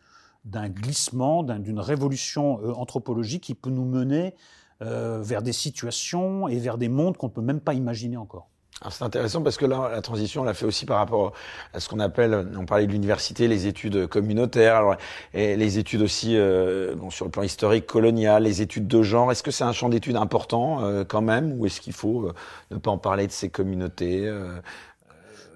[0.45, 4.35] d'un glissement, d'un- d'une révolution euh, anthropologique qui peut nous mener
[4.81, 8.47] euh, vers des situations et vers des mondes qu'on ne peut même pas imaginer encore.
[8.89, 11.33] C'est intéressant parce que là, la transition, on l'a fait aussi par rapport
[11.73, 14.95] à ce qu'on appelle, on parlait de l'université, les études communautaires, alors,
[15.33, 19.33] et les études aussi euh, bon, sur le plan historique, colonial, les études de genre.
[19.33, 22.31] Est-ce que c'est un champ d'études important euh, quand même, ou est-ce qu'il faut
[22.71, 24.31] ne pas en parler de ces communautés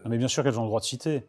[0.04, 1.24] Non, mais bien sûr qu'elles ont le droit de citer.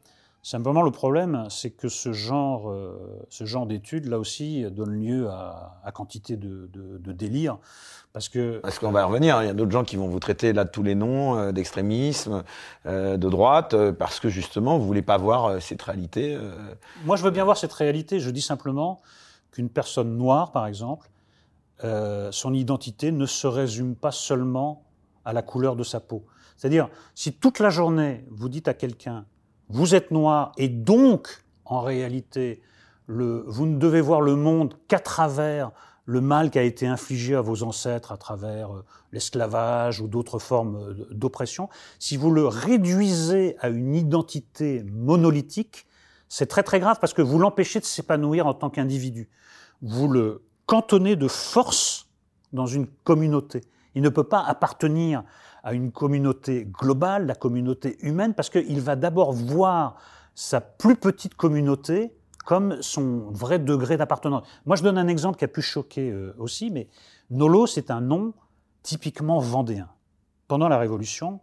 [0.44, 5.30] Simplement, le problème, c'est que ce genre, euh, ce genre d'études, là aussi, donne lieu
[5.30, 7.56] à, à quantité de, de, de délire.
[8.12, 10.20] Parce que Parce qu'on va y revenir, il y a d'autres gens qui vont vous
[10.20, 12.44] traiter là de tous les noms euh, d'extrémisme,
[12.84, 16.38] euh, de droite, parce que justement, vous voulez pas voir cette réalité.
[17.06, 18.20] Moi, je veux bien voir cette réalité.
[18.20, 19.00] Je dis simplement
[19.50, 21.08] qu'une personne noire, par exemple,
[21.80, 24.84] son identité ne se résume pas seulement
[25.24, 26.26] à la couleur de sa peau.
[26.58, 29.24] C'est-à-dire, si toute la journée, vous dites à quelqu'un,
[29.74, 32.62] vous êtes noir, et donc, en réalité,
[33.08, 35.72] vous ne devez voir le monde qu'à travers
[36.06, 40.38] le mal qui a été infligé à vos ancêtres à travers euh, l'esclavage ou d'autres
[40.38, 41.68] formes euh, d'oppression,
[41.98, 45.86] si vous le réduisez à une identité monolithique,
[46.28, 49.28] c'est très très grave parce que vous l'empêchez de s'épanouir en tant qu'individu.
[49.82, 52.06] Vous le cantonnez de force
[52.52, 53.62] dans une communauté.
[53.96, 55.24] Il ne peut pas appartenir
[55.64, 59.96] à une communauté globale, la communauté humaine, parce qu'il va d'abord voir
[60.34, 62.12] sa plus petite communauté
[62.44, 64.46] comme son vrai degré d'appartenance.
[64.66, 66.88] Moi, je donne un exemple qui a pu choquer euh, aussi, mais
[67.30, 68.34] Nolo, c'est un nom
[68.82, 69.88] typiquement vendéen.
[70.46, 71.40] Pendant la Révolution,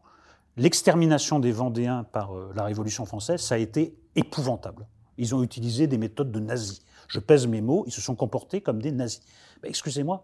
[0.55, 4.88] l'extermination des Vendéens par euh, la Révolution française, ça a été épouvantable.
[5.17, 6.84] Ils ont utilisé des méthodes de nazis.
[7.07, 9.22] Je pèse mes mots, ils se sont comportés comme des nazis.
[9.63, 10.22] Ben, Excusez-moi,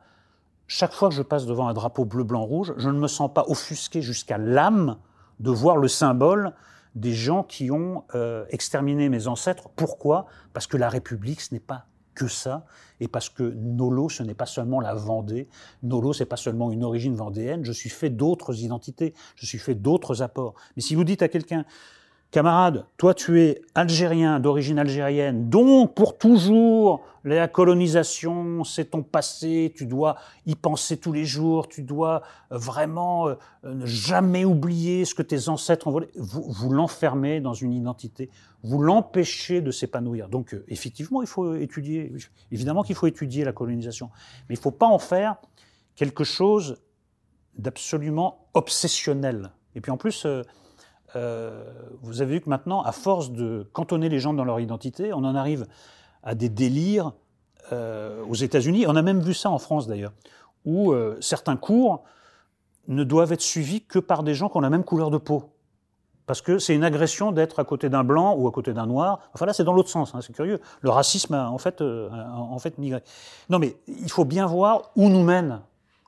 [0.68, 3.34] chaque fois que je passe devant un drapeau bleu, blanc, rouge, je ne me sens
[3.34, 4.98] pas offusqué jusqu'à l'âme
[5.40, 6.54] de voir le symbole
[6.96, 9.70] des gens qui ont euh, exterminé mes ancêtres.
[9.76, 10.26] Pourquoi?
[10.54, 12.66] Parce que la République, ce n'est pas que ça,
[13.00, 15.48] et parce que Nolo, ce n'est pas seulement la Vendée,
[15.84, 19.76] Nolo, c'est pas seulement une origine vendéenne, je suis fait d'autres identités, je suis fait
[19.76, 20.56] d'autres apports.
[20.76, 21.64] Mais si vous dites à quelqu'un,
[22.32, 29.74] Camarade, toi tu es algérien, d'origine algérienne, donc pour toujours, la colonisation, c'est ton passé,
[29.76, 30.16] tu dois
[30.46, 32.22] y penser tous les jours, tu dois
[32.52, 36.08] euh, vraiment euh, ne jamais oublier ce que tes ancêtres ont volé.
[36.16, 38.30] Vous, vous l'enfermez dans une identité,
[38.64, 40.30] vous l'empêchez de s'épanouir.
[40.30, 42.14] Donc euh, effectivement, il faut étudier,
[42.52, 44.10] évidemment qu'il faut étudier la colonisation,
[44.48, 45.36] mais il ne faut pas en faire
[45.96, 46.78] quelque chose
[47.58, 49.52] d'absolument obsessionnel.
[49.76, 50.44] Et puis en plus, euh,
[52.02, 55.18] vous avez vu que maintenant, à force de cantonner les gens dans leur identité, on
[55.18, 55.68] en arrive
[56.24, 57.14] à des délires
[57.74, 58.86] euh, aux États-Unis.
[58.88, 60.14] On a même vu ça en France d'ailleurs,
[60.64, 62.04] où euh, certains cours
[62.88, 65.52] ne doivent être suivis que par des gens qui ont la même couleur de peau.
[66.26, 69.20] Parce que c'est une agression d'être à côté d'un blanc ou à côté d'un noir.
[69.34, 70.62] Enfin là, c'est dans l'autre sens, hein, c'est curieux.
[70.82, 73.02] Le racisme a en fait, en fait migré.
[73.50, 75.62] Non mais il faut bien voir où nous mène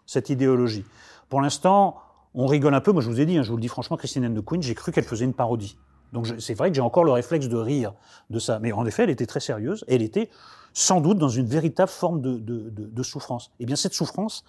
[0.05, 0.85] cette idéologie.
[1.29, 1.97] Pour l'instant,
[2.39, 2.93] on rigole un peu.
[2.93, 4.61] Moi, je vous ai dit, hein, je vous le dis franchement, Christine Anne de Queen,
[4.63, 5.77] j'ai cru qu'elle faisait une parodie.
[6.13, 7.93] Donc c'est vrai que j'ai encore le réflexe de rire
[8.29, 8.59] de ça.
[8.59, 9.83] Mais en effet, elle était très sérieuse.
[9.87, 10.29] Et elle était
[10.73, 13.51] sans doute dans une véritable forme de, souffrance.
[13.59, 14.45] Eh bien cette souffrance,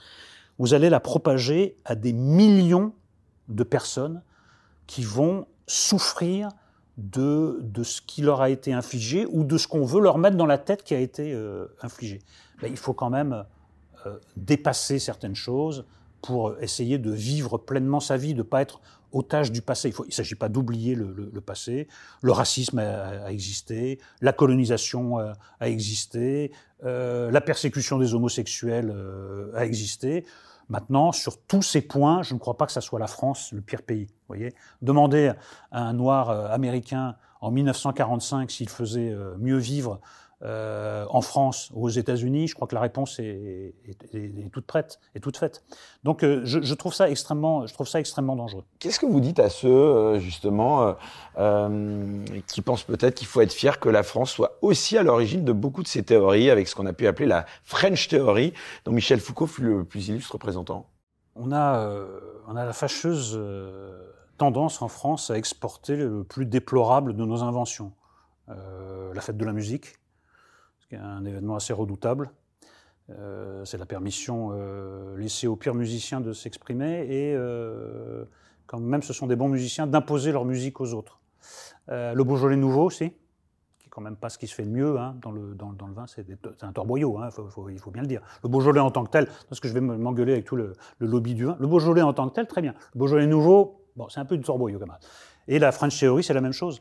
[0.58, 2.92] vous allez la propager à des millions
[3.48, 4.22] de personnes
[4.86, 6.48] qui vont souffrir
[6.96, 10.46] de, ce qui leur a été infligé ou de ce qu'on veut leur mettre dans
[10.46, 12.20] la tête qui a été euh, infligé.
[12.62, 13.44] Il faut quand même
[14.06, 15.84] euh, dépasser certaines choses,
[16.22, 18.80] pour essayer de vivre pleinement sa vie, de ne pas être
[19.12, 19.92] otage du passé.
[19.98, 21.88] Il ne s'agit pas d'oublier le, passé.
[22.22, 25.34] Le racisme a, existé, la colonisation a,
[25.68, 26.52] existé,
[26.84, 30.24] euh, la persécution des homosexuels euh, a existé.
[30.68, 33.60] Maintenant, sur tous ces points, je ne crois pas que ça soit la France le
[33.60, 34.06] pire pays.
[34.28, 35.32] Voyez Demandez
[35.72, 40.00] à un noir euh, américain en 1945 s'il faisait mieux vivre
[40.42, 43.74] euh, en France ou aux États-Unis, je crois que la réponse est,
[44.50, 45.62] toute prête, est toute faite.
[46.02, 48.64] Donc euh, je, trouve ça extrêmement, je trouve ça extrêmement dangereux.
[48.78, 50.96] Qu'est-ce que vous dites à ceux euh, justement
[52.46, 55.52] qui pensent peut-être qu'il faut être fier que la France soit aussi à l'origine de
[55.52, 58.54] beaucoup de ces théories, avec ce qu'on a pu appeler la French Theory,
[58.86, 60.86] dont Michel Foucault fut le plus illustre représentant?
[61.34, 61.86] On a,
[62.48, 63.38] on a la fâcheuse
[64.38, 67.92] tendance en France à exporter le plus déplorable de nos inventions.
[68.48, 69.99] la fête de la musique,
[70.96, 72.30] un événement assez redoutable.
[73.18, 78.24] Euh, c'est la permission euh, laissée aux pires musiciens de s'exprimer et, euh,
[78.66, 81.20] quand même ce sont des bons musiciens, d'imposer leur musique aux autres.
[81.88, 83.10] le Beaujolais nouveau aussi,
[83.78, 85.56] qui est quand même pas ce qui se fait de mieux hein, dans, le,
[85.92, 86.24] vin, c'est
[86.62, 87.30] un torboyau, hein,
[87.68, 88.22] il faut bien le dire.
[88.44, 91.34] Le Beaujolais en tant que tel, parce que je vais m'engueuler avec tout le, lobby
[91.34, 92.74] du vin, le Beaujolais en tant que tel, très bien.
[92.94, 94.98] Le Beaujolais nouveau, bon, c'est un peu du torboyau quand même.
[95.48, 96.80] Et la French Theory, c'est la même chose.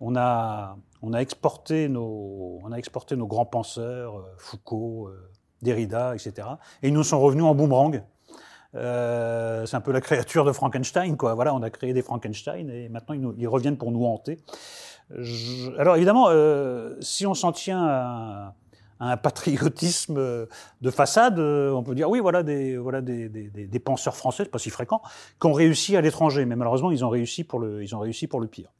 [0.00, 0.76] On a,
[1.18, 2.60] exporté nos,
[3.26, 5.30] grands penseurs, euh, Foucault, euh,
[5.62, 6.48] Derrida, etc.
[6.82, 8.02] Et ils nous sont revenus en boomerang.
[8.74, 11.34] Euh, c'est un peu la créature de Frankenstein, quoi.
[11.34, 14.38] Voilà, on a créé des Frankenstein et maintenant ils, reviennent pour nous hanter.
[15.78, 16.28] alors évidemment,
[17.00, 18.54] si on s'en tient à,
[19.00, 25.00] un patriotisme de façade, on peut dire oui, voilà des, penseurs français, pas si fréquents,
[25.40, 28.70] qui ont réussi à l'étranger, mais malheureusement ils ont réussi pour le pire.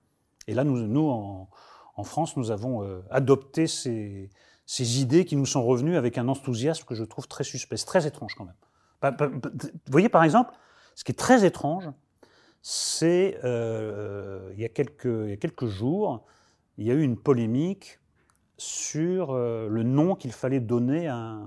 [0.49, 4.30] Et là, nous, nous en, France, nous avons euh, adopté ces,
[4.80, 7.76] idées qui nous sont revenues avec un enthousiasme que je trouve très suspect.
[7.76, 9.20] Très étrange quand même.
[9.30, 10.53] Vous voyez par exemple,
[10.94, 11.88] ce qui est très étrange,
[12.62, 16.24] c'est euh, il, y a quelques, quelques jours,
[16.78, 18.01] il y a eu une polémique
[18.57, 21.40] sur euh, le nom qu'il fallait donner à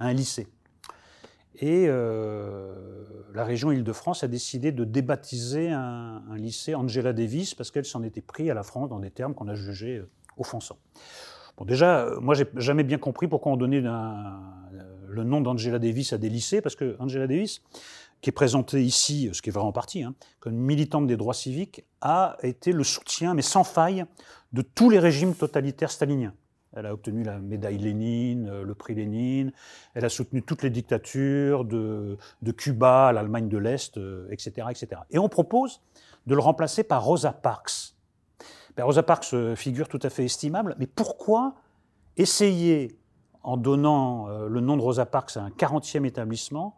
[0.00, 0.48] un lycée.
[1.60, 2.74] Et euh,
[3.34, 8.22] la région Île-de-France a décidé de débaptiser un, lycée Angela Davis parce qu'elle s'en était
[8.22, 10.08] pris à la France dans des termes qu'on a jugés euh,
[10.38, 10.78] offensants.
[11.58, 16.14] Bon, déjà, euh, moi, j'ai jamais bien compris pourquoi on donnait le nom d'Angela Davis
[16.14, 17.60] à des lycées, parce que Angela Davis,
[18.22, 21.34] qui est présentée ici, ce qui est vraiment en partie, hein, comme militante des droits
[21.34, 24.06] civiques, a été le soutien, mais sans faille,
[24.54, 26.32] de tous les régimes totalitaires staliniens.
[26.76, 29.52] Elle a obtenu la médaille Lénine, euh, le prix Lénine.
[29.94, 32.16] Elle a soutenu toutes les dictatures de,
[32.56, 33.98] Cuba à l'Allemagne de l'Est,
[34.30, 35.00] etc., euh, etc.
[35.10, 35.80] Et on propose
[36.26, 37.94] de le remplacer par Rosa Parks.
[38.76, 41.54] Ben, Rosa Parks, euh, figure tout à fait estimable, mais pourquoi
[42.16, 42.96] essayer,
[43.42, 46.76] en donnant le nom de Rosa Parks à un 40e établissement,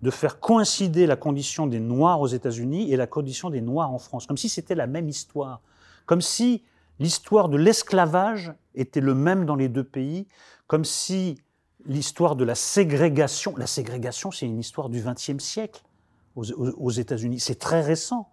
[0.00, 3.98] de faire coïncider la condition des Noirs aux États-Unis et la condition des Noirs en
[3.98, 5.60] France, comme si c'était la même histoire,
[6.06, 6.62] comme si
[6.98, 10.26] l'histoire de l'esclavage était le même dans les deux pays,
[10.66, 11.40] comme si
[11.86, 15.82] l'histoire de la ségrégation, la ségrégation c'est une histoire du XXe siècle
[16.36, 18.30] aux, États-Unis, c'est très récent.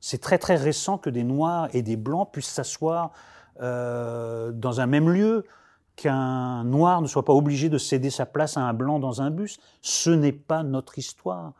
[0.00, 3.12] C'est très très récent que des noirs et des blancs puissent s'asseoir
[3.60, 5.44] euh, dans un même lieu,
[5.96, 9.30] qu'un noir ne soit pas obligé de céder sa place à un blanc dans un
[9.30, 9.58] bus.
[9.82, 11.54] Ce n'est pas notre histoire.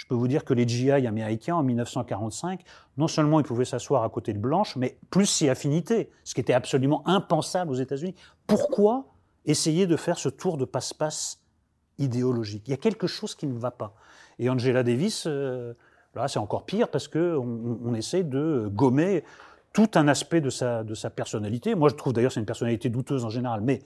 [0.00, 2.62] Je peux vous dire que les GI américains, en 1945,
[2.96, 6.40] non seulement ils pouvaient s'asseoir à côté de blanches, mais plus si affinité, ce qui
[6.40, 8.14] était absolument impensable aux États-Unis.
[8.46, 9.04] Pourquoi
[9.44, 11.42] essayer de faire ce tour de passe-passe
[11.98, 12.62] idéologique?
[12.66, 13.94] Il y a quelque chose qui ne va pas.
[14.38, 15.74] Et Angela Davis, euh,
[16.14, 19.22] là, c'est encore pire parce qu'on on essaie de gommer
[19.74, 21.74] tout un aspect de sa, de sa personnalité.
[21.74, 23.80] Moi, je trouve d'ailleurs c'est une personnalité douteuse en général, mais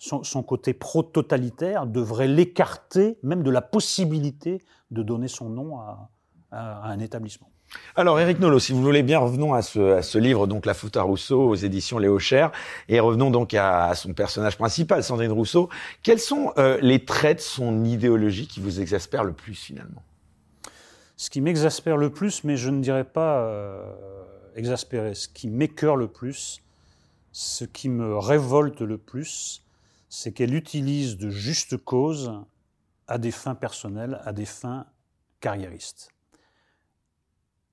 [0.00, 6.10] son, côté pro-totalitaire devrait l'écarter même de la possibilité de donner son nom à,
[6.52, 7.48] un établissement.
[7.94, 11.02] Alors, Eric Nolot, si vous voulez bien, revenons à ce, livre, donc La faute à
[11.02, 12.50] Rousseau, aux éditions Léo Cher,
[12.88, 15.68] et revenons donc à, son personnage principal, Sandrine Rousseau.
[16.02, 20.02] Quels sont euh, les traits de son idéologie qui vous exaspèrent le plus, finalement?
[21.16, 23.92] Ce qui m'exaspère le plus, mais je ne dirais pas euh,
[24.56, 26.62] exaspéré, ce qui m'écœure le plus,
[27.30, 29.62] ce qui me révolte le plus,
[30.10, 32.32] c'est qu'elle utilise de justes causes
[33.06, 34.86] à des fins personnelles, à des fins
[35.38, 36.10] carriéristes.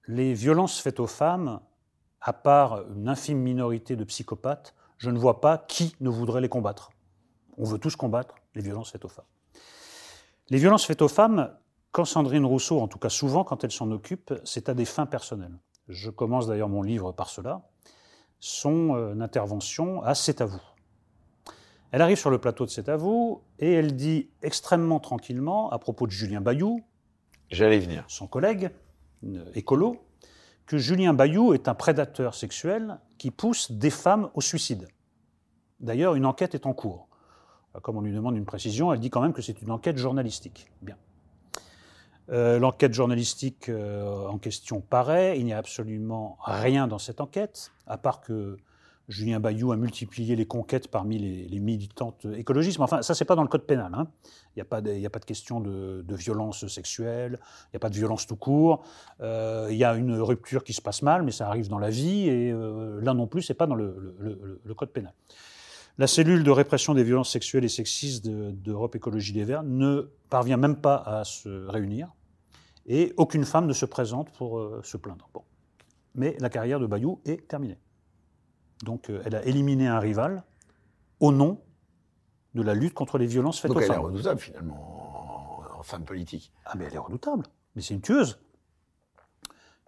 [0.08, 1.60] Les violences faites aux femmes,
[2.22, 6.48] à part une infime minorité de psychopathes, je ne vois pas qui ne voudrait les
[6.48, 6.92] combattre.
[7.58, 9.26] On veut tous combattre les violences faites aux femmes.
[10.50, 11.52] Les violences faites aux femmes,
[11.92, 15.08] quand Sandrine Rousseau, en tout cas souvent quand elle s'en occupe, c'est à des fins
[15.08, 15.58] personnelles.
[15.88, 17.68] Je commence d'ailleurs mon livre par cela.
[18.40, 20.62] Son euh, intervention à C'est à vous.
[21.92, 25.80] Elle arrive sur le plateau de C'est à vous et elle dit extrêmement tranquillement à
[25.80, 26.84] propos de Julien Bayou,
[27.50, 28.04] J'allais venir.
[28.08, 28.72] son collègue
[29.56, 29.98] écolo,
[30.66, 34.88] que Julien Bayou est un prédateur sexuel qui pousse des femmes au suicide.
[35.80, 37.08] D'ailleurs, une enquête est en cours.
[37.82, 40.72] Comme on lui demande une précision, elle dit quand même que c'est une enquête journalistique.
[40.82, 40.98] Bien.
[42.30, 45.40] Euh, l'enquête journalistique euh, en question paraît.
[45.40, 48.58] Il n'y a absolument rien dans cette enquête, à part que
[49.08, 52.78] Julien Bayou a multiplié les conquêtes parmi les, militantes écologistes.
[52.78, 53.93] Mais enfin, ça, c'est pas dans le code pénal.
[53.93, 54.08] Hein.
[54.55, 57.95] Il n'y a, pas de, de question de, violence sexuelle, il n'y a pas de
[57.95, 58.84] violence tout court.
[59.22, 61.89] Euh, il y a une rupture qui se passe mal, mais ça arrive dans la
[61.89, 62.51] vie, et
[63.01, 65.14] là non plus, c'est pas dans le, code pénal.
[65.97, 70.58] La cellule de répression des violences sexuelles et sexistes d'Europe Écologie des Verts ne parvient
[70.58, 72.10] même pas à se réunir
[72.88, 75.30] et aucune femme ne se présente pour euh, se plaindre.
[75.34, 75.43] Bon.
[76.16, 77.78] Mais la carrière de Bayou est terminée.
[78.84, 80.43] Donc euh, elle a éliminé un rival
[81.19, 81.61] au nom
[82.53, 83.88] de la lutte contre les violences faites aux femmes.
[83.88, 86.51] Donc elle est redoutable finalement en, femme politique.
[86.65, 87.45] Ah mais elle est redoutable.
[87.75, 88.39] Mais c'est une tueuse.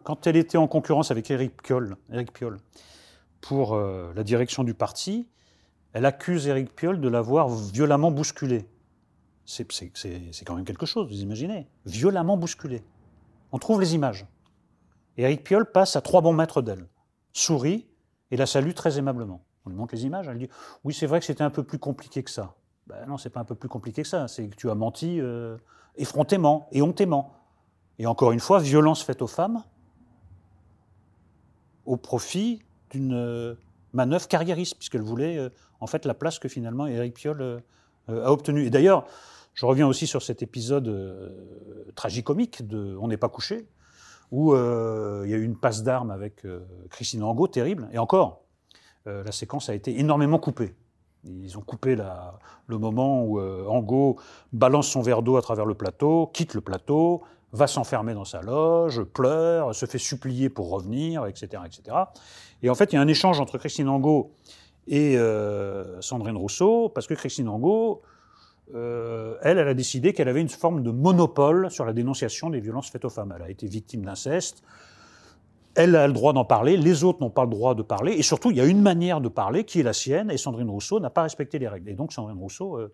[0.04, 1.98] Quand elle était en concurrence avec Éric Piolle,
[2.34, 2.58] Piolle
[3.42, 5.28] pour euh, la direction du parti,
[5.94, 8.66] elle accuse Éric Piolle de l'avoir violemment bousculé
[9.50, 11.68] c'est quand même quelque chose, vous imaginez.
[11.86, 12.84] Violemment bousculé.
[13.52, 14.28] On trouve les images.
[15.18, 16.88] Eric Piolle passe à trois bons mètres d'elle,
[17.34, 17.88] sourit
[18.32, 19.44] et la salue très aimablement.
[19.66, 20.50] On lui montre les images, elle dit
[20.84, 22.56] Oui, c'est vrai que c'était un peu plus compliqué que ça.
[22.88, 25.20] Ben non, c'est pas un peu plus compliqué que ça, c'est que tu as menti
[25.22, 25.58] euh,
[25.96, 27.36] effrontément et hontément.
[28.00, 29.64] Et encore une fois, violence faite aux femmes
[31.86, 32.62] au profit
[32.92, 33.56] d'une euh,
[33.94, 35.50] manœuvre carriériste, puisqu'elle voulait euh,
[35.80, 37.62] en fait la place que finalement Eric Piolle
[38.08, 38.66] a obtenue.
[38.66, 39.06] Et d'ailleurs,
[39.54, 41.32] je reviens aussi sur cet épisode
[41.94, 43.68] tragicomique de On n'est pas couché,
[44.32, 46.60] où euh, il y a eu une passe d'armes avec euh,
[46.90, 47.90] Christine Angot, terrible.
[47.92, 48.42] Et encore,
[49.06, 50.76] la séquence a été énormément coupée.
[51.24, 51.98] Ils ont coupé
[52.68, 54.18] le moment où Angot
[54.54, 58.44] balance son verre d'eau à travers le plateau, quitte le plateau, va s'enfermer dans sa
[58.44, 61.98] loge, pleure, se fait supplier pour revenir, etc., etc.
[62.62, 64.32] Et en fait, il y a un échange entre Christine Angot
[64.86, 65.18] et
[66.02, 68.04] Sandrine Rousseau, parce que Christine Angot
[68.76, 72.60] euh, elle, elle a décidé qu'elle avait une forme de monopole sur la dénonciation des
[72.60, 73.34] violences faites aux femmes.
[73.36, 74.64] Elle a été victime d'inceste.
[75.76, 78.24] Elle a le droit d'en parler, les autres n'ont pas le droit de parler, et
[78.24, 81.00] surtout, il y a une manière de parler qui est la sienne, et Sandrine Rousseau
[81.00, 81.90] n'a pas respecté les règles.
[81.90, 82.94] Et donc, Sandrine Rousseau, euh,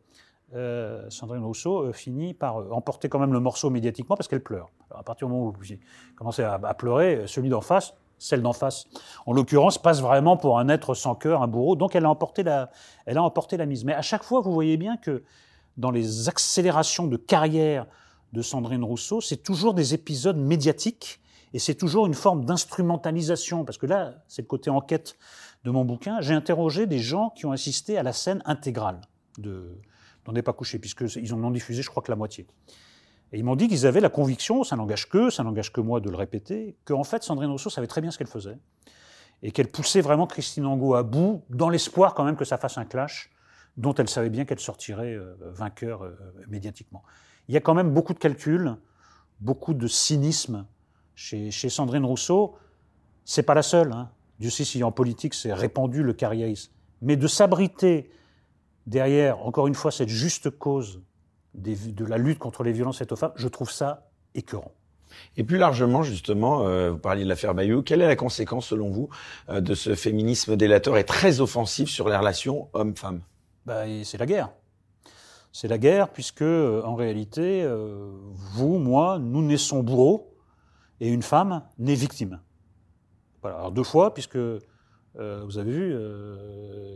[0.53, 4.69] euh, finit par emporter quand même le morceau médiatiquement parce qu'elle pleure.
[4.93, 5.75] à partir du moment où vous
[6.15, 8.85] commencez à, à pleurer, celui d'en face, celle d'en face,
[9.25, 12.43] en l'occurrence, passe vraiment pour un être sans cœur, un bourreau, donc elle a emporté
[12.43, 12.69] la,
[13.05, 13.83] elle a emporté la mise.
[13.85, 15.23] Mais à chaque fois, vous voyez bien que
[15.77, 17.85] dans les accélérations de carrière
[18.33, 21.19] de Sandrine Rousseau, c'est toujours des épisodes médiatiques
[21.53, 23.63] et c'est toujours une forme d'instrumentalisation.
[23.63, 25.17] Parce que là, c'est le côté enquête
[25.63, 26.21] de mon bouquin.
[26.21, 29.01] J'ai interrogé des gens qui ont assisté à la scène intégrale
[29.37, 29.79] de
[30.27, 32.47] N'en pas couché, puisqu'ils en ont diffusé, je crois, que la moitié.
[33.31, 35.99] Et ils m'ont dit qu'ils avaient la conviction, ça n'engage que, ça n'engage que moi
[35.99, 38.57] de le répéter, qu'en fait, Sandrine Rousseau savait très bien ce qu'elle faisait
[39.43, 42.77] et qu'elle poussait vraiment Christine Angot à bout, dans l'espoir quand même que ça fasse
[42.77, 43.29] un clash
[43.77, 46.15] dont elle savait bien qu'elle sortirait euh, vainqueur euh,
[46.47, 47.03] médiatiquement.
[47.47, 48.75] Il y a quand même beaucoup de calculs,
[49.41, 50.65] beaucoup de cynisme
[51.15, 52.55] chez, Sandrine Rousseau.
[53.25, 53.91] C'est pas la seule.
[53.91, 54.09] Hein.
[54.49, 56.71] Sait si en politique c'est répandu le carriérisme.
[57.01, 58.09] Mais de s'abriter
[58.87, 61.01] derrière, encore une fois, cette juste cause
[61.53, 64.73] de la lutte contre les violences faites aux femmes, je trouve ça écœurant.
[65.37, 68.89] Et plus largement, justement, euh, vous parliez de l'affaire Bayou, quelle est la conséquence, selon
[68.89, 69.09] vous,
[69.49, 73.21] de ce féminisme délateur et très offensif sur les relations hommes-femmes?
[73.65, 74.51] Bah, C'est la guerre.
[75.51, 77.65] C'est la guerre, puisque, euh, en réalité,
[78.53, 80.33] vous, moi, nous naissons bourreaux,
[80.99, 82.39] et une femme naît victime.
[83.41, 84.37] Voilà, alors deux fois, puisque
[85.17, 85.95] vous avez vu,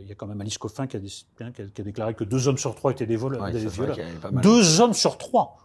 [0.02, 1.00] il y a quand même Alice Coffin qui a,
[1.40, 3.50] hein, qui a, déclaré que deux hommes sur trois étaient des voleurs.
[3.50, 3.96] des violeurs.
[4.42, 5.56] Deux hommes sur trois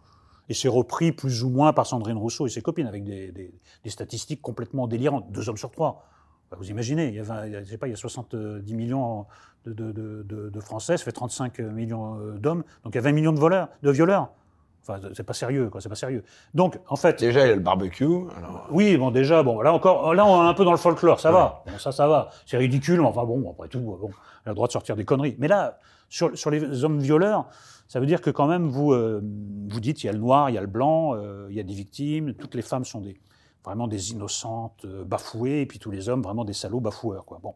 [0.49, 3.51] et c'est repris plus ou moins par Sandrine Rousseau et ses copines, avec des,
[3.87, 5.31] statistiques complètement délirantes.
[5.31, 6.07] Deux hommes sur trois.
[6.55, 9.25] Bah, vous imaginez, il y, a, je sais pas, il y a 70 millions
[9.65, 13.39] de, Français, ça fait 35 millions euh, d'hommes, donc il y a 20 millions de
[13.39, 14.29] voleurs, de violeurs.
[14.87, 15.81] Enfin, c'est pas sérieux, quoi.
[15.81, 16.23] C'est pas sérieux.
[16.53, 17.19] Donc, en fait.
[17.19, 18.05] Déjà, il y a le barbecue.
[18.69, 21.31] Oui, bon, déjà, bon, là encore, là, on est un peu dans le folklore, ça
[21.31, 21.63] va.
[21.65, 22.29] Bon, ça, ça va.
[22.45, 23.99] C'est ridicule, mais enfin, bon, après tout, bon,
[24.45, 25.35] on a le droit de sortir des conneries.
[25.39, 27.47] Mais là, sur, sur les hommes violeurs,
[27.87, 29.23] ça veut dire que quand même, vous, euh,
[29.69, 31.59] vous dites, il y a le noir, il y a le blanc, euh, il y
[31.59, 33.19] a des victimes, toutes les femmes sont des,
[33.65, 37.25] vraiment des innocentes euh, bafouées, et puis tous les hommes vraiment des salauds bafoueurs.
[37.25, 37.39] Quoi.
[37.41, 37.55] Bon.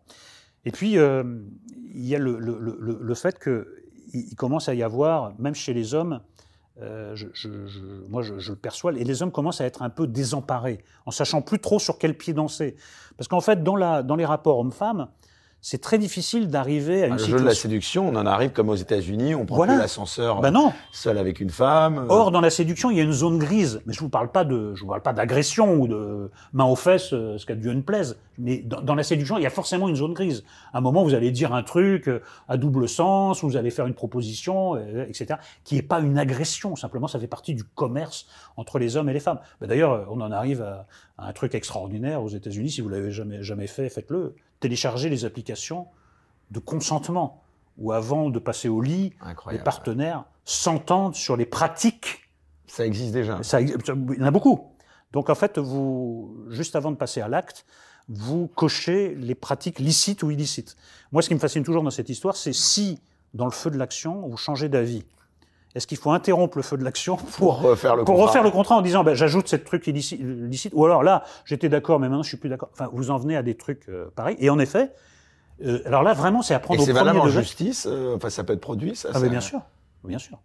[0.66, 5.34] Et puis, il y a le, le, le, le fait qu'il commence à y avoir,
[5.40, 6.20] même chez les hommes,
[6.78, 7.48] je,
[8.10, 11.12] moi je, je, le perçois, et les hommes commencent à être un peu désemparés, en
[11.12, 12.76] sachant plus trop sur quel pied danser.
[13.16, 15.08] Parce qu'en fait, dans, la, dans les rapports hommes-femmes,
[15.62, 17.38] c'est très difficile d'arriver à une bah, le situation.
[17.38, 20.72] jeu de la séduction, on en arrive comme aux États-Unis, on prend l'ascenseur ben non.
[20.94, 22.06] seul avec une femme.
[22.08, 23.82] Or, dans la séduction, il y a une zone grise.
[23.86, 26.78] Mais je vous parle pas de, je vous parle pas d'agression ou de main aux
[26.78, 28.18] fesses, euh, ce qu'à Dieu ne plaise.
[28.38, 30.46] Mais dans, la séduction, il y a forcément une zone grise.
[30.72, 33.86] À un moment, vous allez dire un truc euh, à double sens, vous allez faire
[33.86, 35.36] une proposition, euh, etc.,
[35.66, 36.78] qui est pas une agression.
[36.78, 39.40] Simplement, ça fait partie du commerce entre les hommes et les femmes.
[39.60, 40.88] Ben, D'ailleurs, on en arrive à,
[41.18, 42.72] à, un truc extraordinaire aux États-Unis.
[42.72, 45.88] Si vous l'avez jamais jamais fait, faites-le télécharger les applications
[46.52, 47.44] de consentement,
[47.78, 49.14] où avant de passer au lit,
[49.52, 52.30] les partenaires s'entendent sur les pratiques.
[52.68, 53.42] Ça existe déjà.
[53.44, 54.72] Ça, il y en a beaucoup.
[55.12, 57.66] Donc en fait, vous, juste avant de passer à l'acte,
[58.08, 60.76] vous cochez les pratiques licites ou illicites.
[61.12, 63.00] Moi, ce qui me fascine toujours dans cette histoire, c'est si,
[63.34, 65.06] dans le feu de l'action, vous changez d'avis.
[65.76, 68.28] Est-ce qu'il faut interrompre le feu de l'action pour, refaire le, pour contrat.
[68.28, 72.00] refaire le contrat en disant ben, j'ajoute cette truc illicite, ou alors là j'étais d'accord
[72.00, 72.70] mais maintenant je suis plus d'accord.
[72.74, 74.92] Enfin vous en venez à des trucs euh, pareils et en effet
[75.64, 77.12] euh, alors là vraiment c'est à prendre et au premier degré.
[77.12, 79.10] C'est valable en justice euh, enfin ça peut être produit ça.
[79.14, 79.62] Ah, bien sûr
[80.04, 80.40] bien sûr.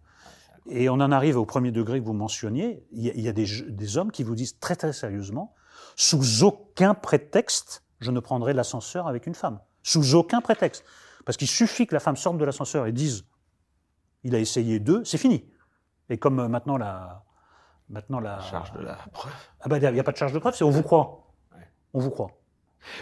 [0.69, 2.83] Et on en arrive au premier degré que vous mentionniez.
[2.91, 5.53] Il y a, il y a des, des, hommes qui vous disent très très sérieusement
[5.95, 10.83] sous aucun prétexte je ne prendrai l'ascenseur avec une femme sous aucun prétexte
[11.25, 13.25] parce qu'il suffit que la femme sorte de l'ascenseur et dise
[14.25, 15.45] il a essayé deux, c'est fini.
[16.09, 17.23] Et comme euh, maintenant la,
[17.89, 19.31] maintenant la charge de la preuve.
[19.61, 21.31] Ah ben il n'y a pas de charge de preuve, c'est on vous croit.
[21.93, 22.31] On vous croit.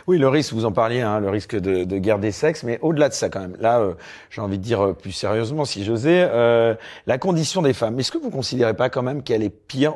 [0.07, 2.79] Oui, le risque, vous en parliez, hein, le risque de, de, guerre des sexes, mais
[2.81, 3.93] au-delà de ça quand même, là, euh,
[4.29, 8.11] j'ai envie de dire euh, plus sérieusement, si j'osais, euh, la condition des femmes, est-ce
[8.11, 9.95] que vous considérez pas quand même qu'elle est pire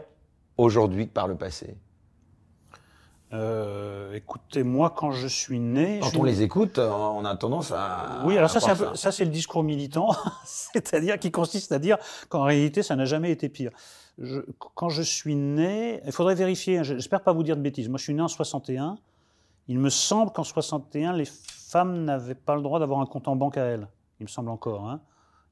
[0.58, 1.76] aujourd'hui que par le passé?
[3.34, 8.24] Euh, écoutez, moi, quand je suis né, quand on les écoute, on a tendance à.
[8.26, 10.10] Oui, alors ça, c'est un peu, ça, c'est le discours militant,
[10.46, 11.98] c'est-à-dire qui consiste à dire
[12.30, 13.72] qu'en réalité, ça n'a jamais été pire.
[14.18, 16.80] Je, quand je suis né, il faudrait vérifier.
[16.80, 17.90] Hein, j'espère pas vous dire de bêtises.
[17.90, 18.98] Moi, je suis né en 61.
[19.68, 23.36] Il me semble qu'en 61, les femmes n'avaient pas le droit d'avoir un compte en
[23.36, 23.88] banque à elles.
[24.22, 24.90] Il me semble encore.
[24.90, 25.02] Hein.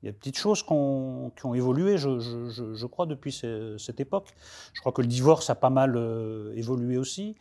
[0.06, 4.28] Il y a des petites choses qui ont, évolué, je, crois, depuis cette époque.
[4.74, 7.36] Je crois que le divorce a pas mal euh, évolué aussi.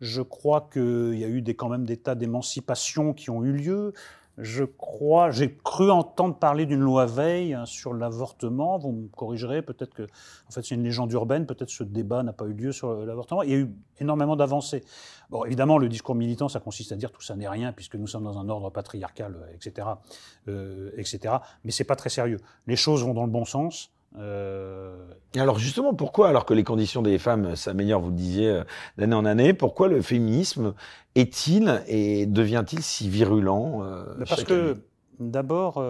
[0.00, 3.92] Je crois qu'il y a eu quand même des tas d'émancipations qui ont eu lieu.
[4.40, 8.78] Je crois, j'ai cru entendre parler d'une loi Veil hein, sur l'avortement.
[8.78, 11.44] Vous me corrigerez, peut-être que, en fait, c'est une légende urbaine.
[11.44, 13.42] Peut-être ce débat n'a pas eu lieu sur l'avortement.
[13.42, 14.84] Il y a eu énormément d'avancées.
[15.28, 18.06] Bon, évidemment, le discours militant, ça consiste à dire tout ça n'est rien puisque nous
[18.06, 19.88] sommes dans un ordre patriarcal, etc.,
[20.46, 21.34] euh, etc.
[21.64, 22.38] Mais c'est pas très sérieux.
[22.68, 23.92] Les choses vont dans le bon sens.
[24.16, 25.08] Euh...
[25.34, 28.64] Et alors justement, pourquoi, alors que les conditions des femmes s'améliorent, vous le disiez, euh,
[28.96, 30.74] d'année en année, pourquoi le féminisme
[31.14, 34.76] est-il et devient-il si virulent euh, Parce que
[35.20, 35.84] d'abord,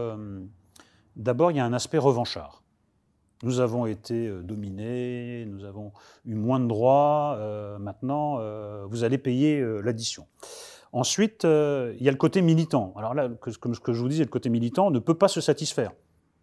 [1.16, 2.62] d'abord, il y a un aspect revanchard.
[3.44, 5.92] Nous avons été dominés, nous avons
[6.24, 8.40] eu moins de droits, euh, maintenant,
[8.88, 10.26] vous allez payer l'addition.
[10.92, 12.92] Ensuite, il y a le côté militant.
[12.96, 13.28] Alors là,
[13.60, 15.92] comme ce que je vous disais, le côté militant ne peut pas se satisfaire.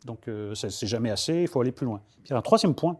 [0.05, 2.01] Donc, c'est jamais assez, il faut aller plus loin.
[2.23, 2.99] Puis, un troisième point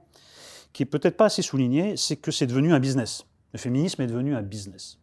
[0.74, 3.26] qui est peut-être pas assez souligné, c'est que c'est devenu un business.
[3.54, 5.00] Le féminisme est devenu un business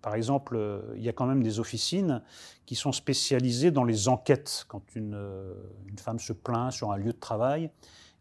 [0.00, 2.22] par exemple, euh, il y a quand même des officines
[2.64, 4.64] qui sont spécialisées dans les enquêtes.
[4.68, 5.54] Quand une, euh,
[5.98, 7.70] femme se plaint sur un lieu de travail,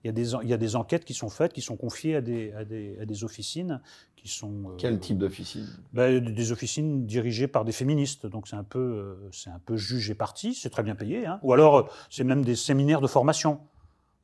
[0.03, 3.79] il y, a des, enquêtes qui sont faites, qui sont confiées à des officines
[4.21, 4.75] qui sont...
[4.77, 5.67] Quel type d'officine?
[5.93, 10.09] Ben, Des officines dirigées par des féministes, donc c'est un peu, c'est un peu juge
[10.09, 11.25] et parti, c'est très bien payé.
[11.25, 11.39] Hein.
[11.43, 13.59] Ou alors, c'est même des séminaires de formation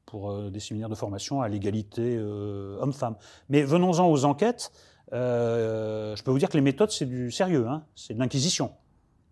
[0.05, 3.15] pour des séminaires de formation à l'égalité homme-femme.
[3.49, 4.71] Mais venons-en aux enquêtes.
[5.11, 7.83] je peux vous dire que les méthodes, c'est du sérieux, hein.
[7.95, 8.71] c'est de l'inquisition.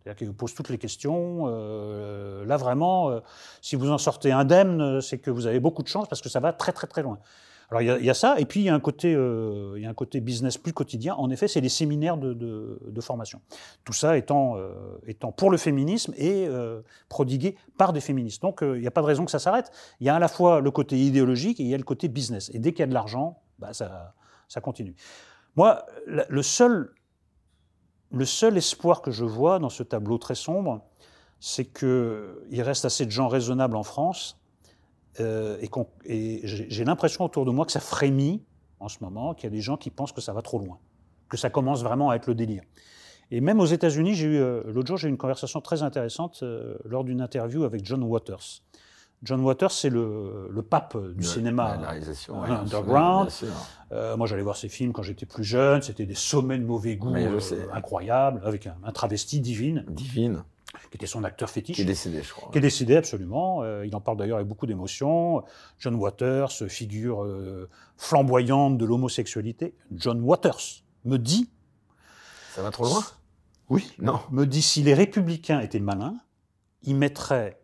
[0.05, 1.45] C'est-à-dire qu'il vous pose toutes les questions.
[1.47, 3.22] Euh, là, vraiment, euh,
[3.61, 6.39] si vous en sortez indemne, c'est que vous avez beaucoup de chance parce que ça
[6.39, 7.18] va très, très, très loin.
[7.70, 8.39] Alors, il y, a ça.
[8.39, 10.74] Et puis, il y, a un côté, euh, il y a un côté business plus
[10.74, 11.16] quotidien.
[11.16, 13.41] En effet, c'est les séminaires de, formation.
[13.84, 14.57] Tout ça étant,
[15.05, 16.47] étant pour le féminisme et
[17.09, 18.41] prodigué par des féministes.
[18.41, 19.72] Donc, il n'y a pas de raison que ça s'arrête.
[19.99, 22.07] Il y a à la fois le côté idéologique et il y a le côté
[22.07, 22.51] business.
[22.53, 24.95] Et dès qu'il y a de l'argent, bah, ça, continue.
[25.55, 26.88] Moi, le seul
[28.57, 30.82] espoir que je vois dans ce tableau très sombre,
[31.39, 34.39] c'est qu'il reste assez de gens raisonnables en France,
[35.20, 35.57] euh,
[36.05, 38.43] et, j'ai l'impression autour de moi que ça frémit
[38.80, 40.80] en ce moment, qu'il y a des gens qui pensent que ça va trop loin,
[41.30, 42.63] que ça commence vraiment à être le délire.
[43.32, 46.39] Et même aux États-Unis, j'ai eu euh, l'autre jour, j'ai eu une conversation très intéressante
[46.43, 48.61] euh, lors d'une interview avec John Waters.
[49.24, 51.80] John Waters, c'est le, pape du cinéma
[52.30, 53.32] underground.
[53.91, 55.82] Euh, moi, j'allais voir ses films quand j'étais plus jeune.
[55.82, 57.16] C'était des sommets de mauvais goût
[57.74, 59.86] incroyables, avec un, travesti divine.
[59.89, 60.43] Divine.
[60.91, 61.76] Qui était son acteur fétiche.
[61.76, 62.51] Qui est décédé, je crois.
[62.51, 63.63] Qui est décédé, absolument.
[63.63, 65.43] Euh, il en parle d'ailleurs avec beaucoup d'émotion.
[65.80, 67.26] John Waters, figure
[67.97, 69.76] flamboyante de l'homosexualité.
[69.91, 71.49] John Waters me dit.
[72.53, 73.03] Ça va trop loin?
[73.69, 73.91] Oui.
[73.99, 74.19] Non.
[74.32, 76.15] Me dit si les républicains étaient malins,
[76.84, 77.59] ils mettraient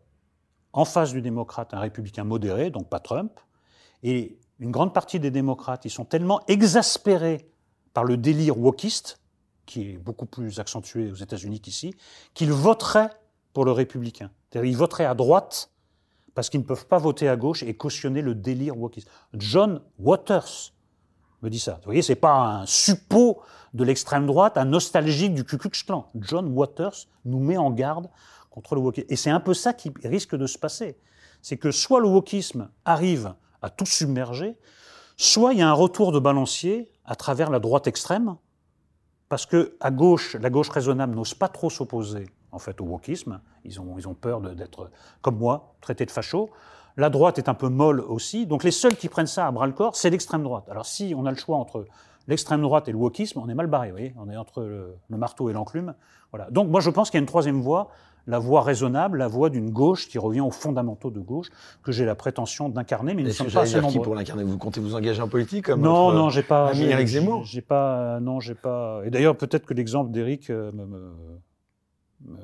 [0.74, 3.40] en face du démocrate un républicain modéré, donc pas Trump,
[4.04, 7.50] et une grande partie des démocrates, ils sont tellement exaspérés
[7.94, 9.21] par le délire wokiste,
[9.72, 11.96] qui est beaucoup plus accentué aux États-Unis qu'ici,
[12.34, 13.10] qu'ils voteraient
[13.54, 14.30] pour le républicain.
[14.50, 15.72] C'est-à-dire ils voteraient à droite
[16.36, 19.10] parce qu'ils ne peuvent pas voter à gauche et cautionner le délire wokiste.
[19.34, 20.74] John Waters
[21.42, 21.76] me dit ça.
[21.76, 23.42] Vous voyez, c'est pas un suppôt
[23.74, 26.10] de l'extrême droite, un nostalgique du Ku Klux Klan.
[26.16, 28.10] John Waters nous met en garde
[28.50, 29.08] contre le wokisme.
[29.10, 30.98] Et c'est un peu ça qui risque de se passer.
[31.42, 34.58] C'est que soit le wokisme arrive à tout submerger,
[35.16, 38.36] soit il y a un retour de balancier à travers la droite extrême,
[39.32, 43.40] parce que à gauche, la gauche raisonnable n'ose pas trop s'opposer en fait au wokisme.
[43.64, 46.50] Ils ont, ils ont peur d'être, comme moi, traités de fachos.
[46.98, 48.46] La droite est un peu molle aussi.
[48.46, 50.68] Donc les seuls qui prennent ça à bras le corps, c'est l'extrême droite.
[50.70, 51.86] Alors si on a le choix entre
[52.28, 54.14] l'extrême droite et le wokisme, on est mal barré.
[54.18, 55.94] On est entre le, le marteau et l'enclume.
[56.34, 56.52] Voilà.
[56.52, 57.88] Donc moi je pense qu'il y a une troisième voie
[58.28, 61.48] la voie raisonnable, la voie d'une gauche qui revient aux fondamentaux de gauche,
[61.84, 64.58] que j'ai la prétention d'incarner, mais nous ne sommes pas assez qui pour l'incarner Vous
[64.58, 66.74] comptez vous engager en politique comme Non, non, j'ai pas.
[66.74, 67.46] Eric Zemmour?
[67.46, 68.20] J'ai pas.
[68.20, 69.02] Non, j'ai pas.
[69.06, 71.14] Et d'ailleurs, peut-être que l'exemple d'Éric euh, me,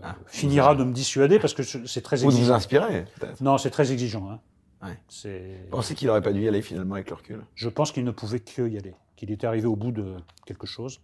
[0.03, 2.41] ah, finira de me dissuader parce que c'est très exigeant.
[2.41, 3.05] Vous vous inspirez
[3.41, 4.29] Non, c'est très exigeant.
[4.29, 4.39] Hein.
[4.81, 7.41] Vous pensez qu'il n'aurait pas dû y aller finalement avec le recul?
[7.55, 10.15] Je pense qu'il ne pouvait que y aller, qu'il était arrivé au bout de
[10.45, 11.01] quelque chose,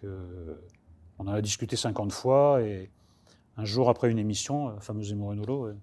[0.00, 0.58] que
[1.18, 2.90] on en a discuté 50 fois et
[3.58, 5.76] un jour après une émission, euh, fameuse Morenolo, euh,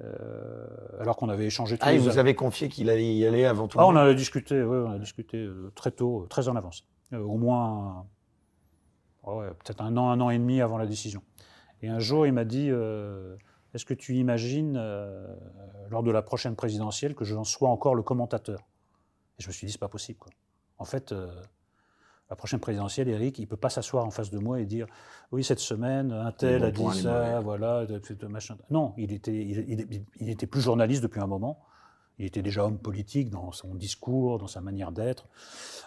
[0.00, 0.66] euh,
[0.98, 3.68] alors qu'on avait échangé tous Ah, il vous avez confié qu'il allait y aller avant
[3.68, 6.86] tout Ah, on en a discuté, oui, on a discuté très tôt, très en avance.
[7.12, 8.06] au moins,
[9.24, 11.22] peut-être un an, un an et demi avant la décision.
[11.82, 14.74] Et un jour, il m'a dit Est-ce que tu imagines,
[15.90, 18.60] lors de la prochaine présidentielle, que j'en sois encore le commentateur?
[19.38, 20.18] Et je me suis dit C'est pas possible.
[20.20, 20.30] Quoi.
[20.78, 21.12] En fait,
[22.30, 24.86] la prochaine présidentielle, Eric, il ne peut pas s'asseoir en face de moi et dire
[25.32, 27.86] oui, cette semaine, un tel a dit ça, voilà,
[28.28, 28.56] machin.
[28.70, 31.64] Non, il était, il, était plus journaliste depuis un moment.
[32.18, 35.28] Il était déjà homme politique dans son discours, dans sa manière d'être.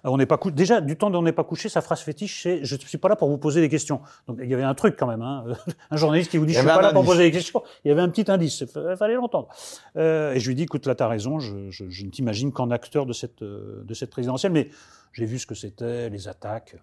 [0.06, 2.64] On n'est pas déjà du temps dont on n'est pas couché, sa phrase fétiche, c'est
[2.64, 4.00] je ne suis pas là pour vous poser des questions.
[4.28, 5.44] Donc il y avait un truc quand même, hein.
[5.92, 7.62] un journaliste qui vous dit je ne suis pas là pour poser des questions.
[7.84, 9.50] Il y avait un petit indice, il fallait l'entendre.
[9.98, 12.72] Euh, et je lui dis écoute là tu as raison, je, je ne t'imagine qu'en
[12.72, 14.70] acteur de cette de cette présidentielle, mais
[15.14, 16.76] j'ai vu ce que c'était, les attaques.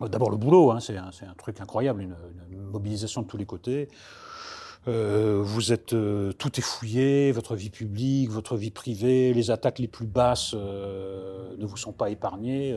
[0.00, 2.16] Euh, d'abord le boulot, hein, c'est un, truc incroyable, une,
[2.60, 3.88] mobilisation de tous les côtés.
[4.88, 9.78] Euh, vous êtes euh, tout est fouillé, votre vie publique, votre vie privée, les attaques
[9.78, 12.76] les plus basses ne vous sont pas épargnées.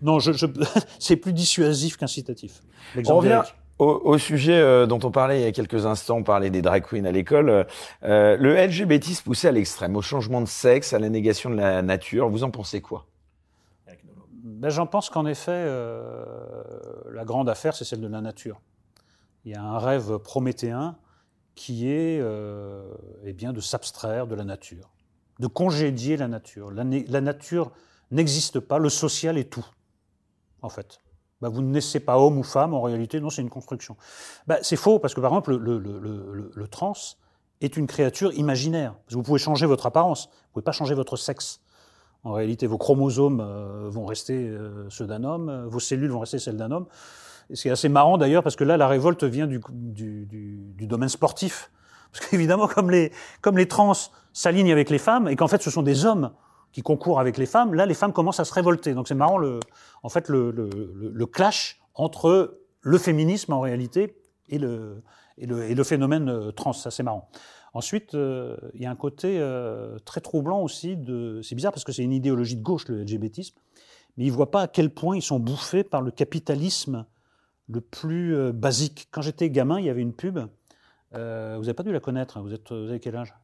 [0.00, 0.30] Non, je,
[1.00, 2.62] c'est plus dissuasif qu'incitatif.
[3.08, 3.42] On revient
[3.78, 7.06] au, sujet dont on parlait il y a quelques instants, on parlait des drag queens
[7.06, 7.66] à l'école.
[8.02, 12.28] le LGBT poussé à l'extrême, au changement de sexe, à la négation de la nature.
[12.28, 13.06] Vous en pensez quoi?
[14.60, 16.22] Ben, J'en pense qu'en effet, euh,
[17.10, 18.60] la grande affaire, c'est celle de la nature.
[19.44, 20.96] Il y a un rêve prométhéen
[21.54, 22.94] qui est euh,
[23.24, 24.90] eh bien, de s'abstraire de la nature,
[25.38, 26.70] de congédier la nature.
[26.70, 27.72] La, nature
[28.10, 29.66] n'existe pas, le social est tout,
[30.60, 31.00] en fait.
[31.40, 33.96] Ben, vous ne naissez pas homme ou femme, en réalité, non, c'est une construction.
[34.46, 36.92] Ben, c'est faux, parce que par exemple, le, le, trans
[37.62, 38.94] est une créature imaginaire.
[39.10, 41.60] vous pouvez changer votre apparence, vous ne pouvez pas changer votre sexe.
[42.22, 46.20] En réalité, vos chromosomes euh, vont rester euh, ceux d'un homme, euh, vos cellules vont
[46.20, 46.86] rester celles d'un homme.
[47.54, 51.08] C'est assez marrant d'ailleurs parce que là, la révolte vient du, du, du, du domaine
[51.08, 51.70] sportif.
[52.12, 53.10] Parce qu'évidemment, comme les,
[53.40, 53.92] comme les trans
[54.32, 56.30] s'alignent avec les femmes et qu'en fait ce sont des hommes
[56.72, 58.94] qui concourent avec les femmes, là les femmes commencent à se révolter.
[58.94, 59.58] Donc c'est marrant le,
[60.02, 60.70] en fait le, le,
[61.12, 64.14] le, clash entre le féminisme en réalité
[64.48, 65.02] et le,
[65.38, 66.72] et le, et phénomène trans.
[66.72, 67.28] Ça c'est marrant.
[67.72, 71.40] Ensuite, euh, il y a un côté euh, très troublant aussi de.
[71.42, 73.56] C'est bizarre parce que c'est une idéologie de gauche, le LGBTisme,
[74.16, 77.06] mais ils ne voient pas à quel point ils sont bouffés par le capitalisme
[77.68, 79.08] le plus euh, basique.
[79.12, 80.38] Quand j'étais gamin, il y avait une pub.
[80.38, 82.36] vous n'avez pas dû la connaître.
[82.36, 82.42] Hein.
[82.42, 83.34] Vous, êtes, vous avez quel âge?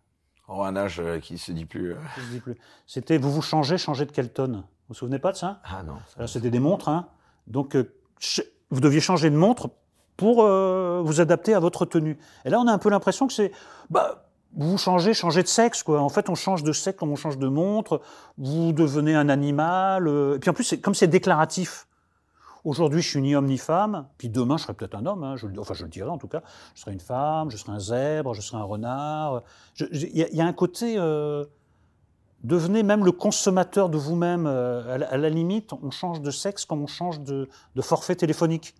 [0.49, 1.95] Oh, un âge qui ne se dit plus.
[2.17, 2.57] se dit plus.
[2.87, 4.57] C'était vous vous changez, changez de quelle tonne?
[4.57, 5.61] Vous vous souvenez pas de ça?
[5.65, 6.27] Ah non.
[6.27, 6.89] C'était des montres.
[6.89, 7.09] Hein.
[7.49, 7.77] Donc,
[8.71, 9.71] vous deviez changer de montre
[10.17, 12.19] pour euh, vous adapter à votre tenue.
[12.45, 13.53] Et là, on a un peu l'impression que c'est,
[13.91, 16.01] bah, vous changez, changez de sexe, quoi.
[16.01, 18.01] En fait, on change de sexe comme on change de montre.
[18.39, 20.09] Vous devenez un animal.
[20.09, 21.87] Euh, et puis en plus, comme c'est déclaratif.
[22.65, 24.07] Aujourd'hui, je suis ni homme ni femme.
[24.19, 25.23] Puis demain, je serai peut-être un homme.
[25.23, 26.43] Hein, enfin, je le dirai en tout cas.
[26.75, 27.51] Je serai une femme.
[27.51, 28.35] Je serai un zèbre.
[28.35, 29.43] Je serai un renard.
[29.79, 30.97] Il y, a un côté.
[30.99, 31.45] Euh,
[32.43, 34.47] devenez même le consommateur de vous-même.
[34.47, 37.47] À, la limite, on change de sexe comme on change de
[37.83, 38.75] forfait téléphonique.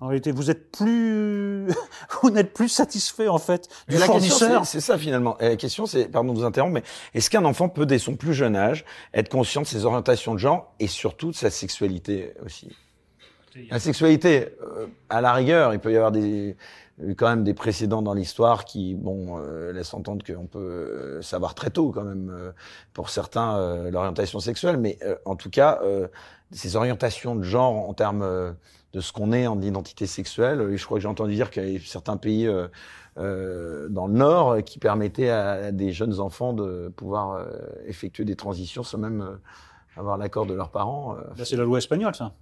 [0.00, 1.68] En réalité, vous êtes plus,
[2.22, 4.66] vous n'êtes plus satisfait en fait du la fournisseur.
[4.66, 5.38] C'est ça finalement.
[5.38, 6.82] Et la question, c'est, pardon de vous interrompre, mais
[7.14, 8.84] est-ce qu'un enfant peut, dès son plus jeune âge,
[9.14, 12.76] être conscient de ses orientations de genre et surtout de sa sexualité aussi?
[13.70, 16.56] La sexualité, euh, à la rigueur, il peut y avoir des
[17.18, 21.54] quand même des précédents dans l'histoire qui, bon, euh, laissent entendre qu'on peut euh, savoir
[21.54, 22.54] très tôt quand même,
[22.94, 24.78] pour certains, l'orientation sexuelle.
[24.78, 25.80] Mais en tout cas,
[26.52, 28.56] ces orientations de genre en termes
[28.96, 30.70] de ce qu'on est en identité sexuelle.
[30.72, 32.66] Et je crois que j'ai entendu dire qu'il y a certains pays euh,
[33.18, 37.44] euh, dans le Nord qui permettaient à, des jeunes enfants de pouvoir euh,
[37.86, 39.36] effectuer des transitions sans même euh,
[39.98, 41.14] avoir l'accord de leurs parents.
[41.36, 42.32] c'est la loi espagnole, ça.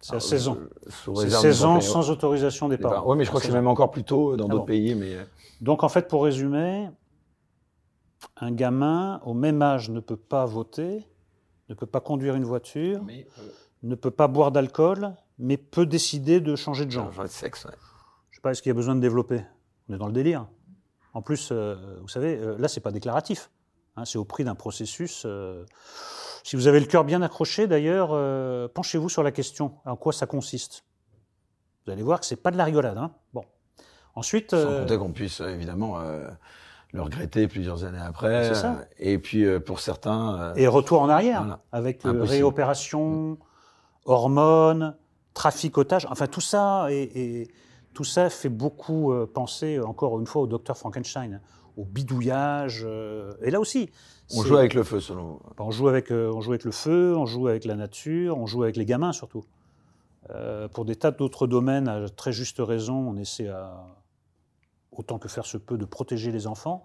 [0.00, 0.58] C'est à 16 ans.
[0.86, 3.10] C'est 16 ans sans autorisation des parents.
[3.10, 4.94] Oui, mais je crois que c'est même encore plus tôt dans ah d'autres pays.
[4.94, 5.16] Mais...
[5.60, 6.88] Donc, en fait, pour résumer,
[8.36, 11.04] un gamin au même âge ne peut pas voter,
[11.68, 13.26] ne peut pas conduire une voiture, mais,
[13.82, 17.12] ne peut pas boire d'alcool, mais peut décider de changer de genre.
[17.12, 17.72] Changer de sexe, ouais.
[18.30, 19.42] Je sais pas, est-ce qu'il y a besoin de développer?
[19.88, 20.46] On est dans le délire.
[21.14, 23.50] En plus, euh, vous savez, euh, là, c'est pas déclaratif.
[23.96, 25.24] Hein, c'est au prix d'un processus.
[25.26, 25.64] Euh,
[26.44, 28.10] si vous avez le cœur bien accroché, d'ailleurs,
[28.72, 29.74] penchez-vous sur la question.
[29.84, 30.84] En quoi ça consiste?
[31.84, 32.96] Vous allez voir que c'est pas de la rigolade.
[32.96, 33.44] Hein bon.
[34.14, 34.50] Ensuite.
[34.52, 35.98] Sans compter qu'on puisse, évidemment
[36.92, 38.48] le regretter plusieurs années après.
[38.48, 38.86] C'est ça.
[38.98, 40.54] et puis pour certains.
[40.56, 43.38] et retour en arrière, avec réopération,
[44.06, 44.96] hormones,
[45.34, 47.48] traficotage, enfin tout ça, et,
[47.94, 51.40] tout ça fait beaucoup euh, penser, encore une fois, au docteur Frankenstein,
[51.76, 52.82] au bidouillage.
[52.86, 53.90] Euh, et là aussi.
[54.32, 56.70] On joue avec le feu, selon vous on joue, avec, euh, on joue avec le
[56.70, 59.44] feu, on joue avec la nature, on joue avec les gamins surtout.
[60.72, 63.86] pour des tas d'autres domaines, à très juste raison, on essaie à,
[64.92, 66.84] autant que faire se peut, de protéger les enfants.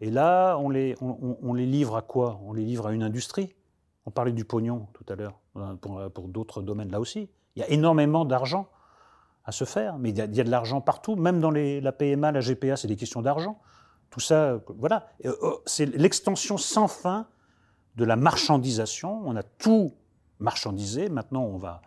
[0.00, 2.40] Et là, on les, on les livre à quoi?
[2.44, 3.54] On les livre à une industrie.
[4.06, 5.40] On parlait du pognon tout à l'heure,
[5.80, 7.28] pour, pour d'autres domaines là aussi.
[7.56, 8.68] Il y a énormément d'argent
[9.44, 12.40] à se faire, mais il y a, de l'argent partout, même dans la PMA, la
[12.40, 13.60] GPA, c'est des questions d'argent.
[14.10, 15.08] Tout ça, voilà.
[15.24, 17.26] Euh, oh, c'est l'extension sans fin
[17.96, 19.22] de la marchandisation.
[19.24, 19.94] On a tout
[20.38, 21.08] marchandisé.
[21.08, 21.80] Maintenant, on va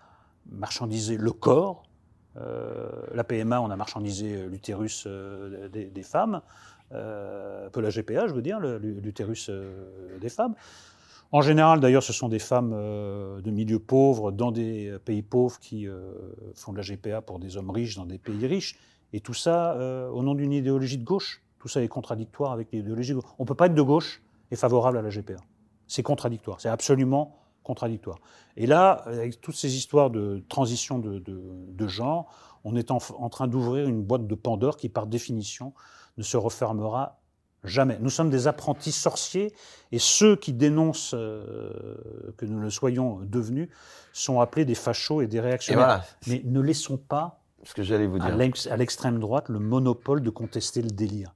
[0.50, 1.84] marchandiser le corps.
[2.38, 6.42] Euh, la PMA, on a marchandisé euh, l'utérus des, femmes.
[6.90, 9.50] peu la GPA, je veux dire, l'utérus
[10.20, 10.56] des femmes.
[11.36, 15.60] En général, d'ailleurs, ce sont des femmes euh, de milieux pauvres dans des pays pauvres
[15.60, 16.14] qui euh,
[16.54, 18.80] font de la GPA pour des hommes riches dans des pays riches.
[19.12, 21.44] Et tout ça euh, au nom d'une idéologie de gauche.
[21.60, 23.30] Tout ça est contradictoire avec l'idéologie de gauche.
[23.38, 25.36] On ne peut pas être de gauche et favorable à la GPA.
[25.88, 26.62] C'est contradictoire.
[26.62, 28.20] C'est absolument contradictoire.
[28.56, 32.32] Et là, avec toutes ces histoires de transition de, genre,
[32.64, 35.74] on est en train d'ouvrir une boîte de Pandore qui, par définition,
[36.18, 37.20] ne se refermera
[37.66, 37.98] Jamais.
[38.00, 39.54] Nous sommes des apprentis sorciers
[39.92, 43.70] et ceux qui dénoncent euh, que nous le soyons devenus
[44.14, 46.04] sont appelés des fachos et des réactionnaires.
[46.28, 48.34] Mais ne laissons pas ce que j'allais vous dire.
[48.72, 51.34] à l'extrême droite le monopole de contester le délire.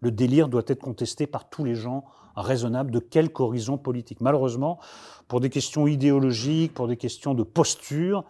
[0.00, 2.04] Le délire doit être contesté par tous les gens
[2.36, 4.20] raisonnables de quelque horizon politique.
[4.20, 4.78] Malheureusement,
[5.28, 8.24] pour des questions idéologiques, pour des questions de posture,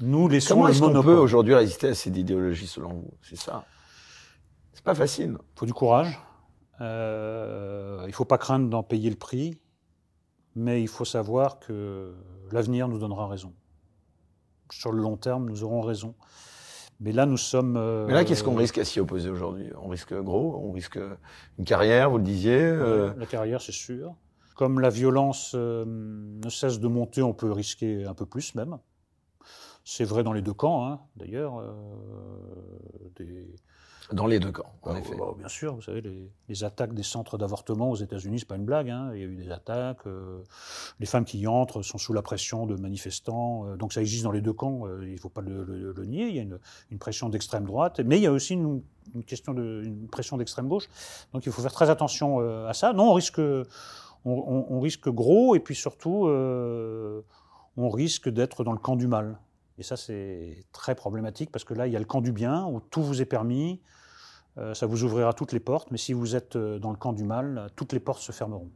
[0.00, 0.80] nous laissons Comment le monopole.
[0.80, 3.10] Comment est-ce qu'on peut aujourd'hui résister à cette idéologie selon vous?
[3.22, 3.64] C'est ça.
[4.72, 5.36] C'est pas facile.
[5.38, 6.18] Il faut du courage.
[6.80, 9.60] Euh, il ne faut pas craindre d'en payer le prix,
[10.54, 12.14] mais il faut savoir que
[12.52, 13.52] l'avenir nous donnera raison.
[14.70, 16.14] Sur le long terme, nous aurons raison.
[17.00, 17.76] Mais là, nous sommes.
[17.76, 19.70] Euh, mais là, qu'est-ce qu'on risque à s'y opposer aujourd'hui?
[19.80, 20.98] On risque gros, on risque
[21.58, 22.60] une carrière, vous le disiez.
[22.60, 24.14] Euh, la carrière, c'est sûr.
[24.56, 28.78] Comme la violence ne cesse de monter, on peut risquer un peu plus même.
[29.84, 31.62] C'est vrai dans les deux camps, hein, d'ailleurs.
[33.16, 33.54] Des...
[34.12, 35.14] Dans les deux camps, en effet.
[35.18, 36.02] Bah, bien sûr, vous savez,
[36.48, 38.88] les, attaques des centres d'avortement aux États-Unis, c'est pas une blague.
[38.88, 39.10] Hein.
[39.12, 40.06] Il y a eu des attaques.
[40.06, 40.42] Euh,
[40.98, 43.66] les femmes qui y entrent sont sous la pression de manifestants.
[43.66, 44.86] Euh, donc ça existe dans les deux camps.
[44.86, 46.28] Euh, il ne faut pas le, nier.
[46.28, 46.58] Il y a une,
[46.98, 48.82] pression d'extrême droite, mais il y a aussi une,
[49.26, 50.88] question de une pression d'extrême gauche.
[51.34, 52.94] Donc il faut faire très attention à ça.
[52.94, 53.40] Non, on risque,
[54.24, 56.28] on risque gros, et puis surtout,
[57.76, 59.38] on risque d'être dans le camp du mal.
[59.78, 62.66] Et ça, c'est très problématique parce que là, il y a le camp du bien
[62.66, 63.80] où tout vous est permis,
[64.74, 67.24] ça vous ouvrira toutes les portes, mais si vous êtes euh, dans le camp du
[67.24, 68.70] mal, toutes les portes se fermeront.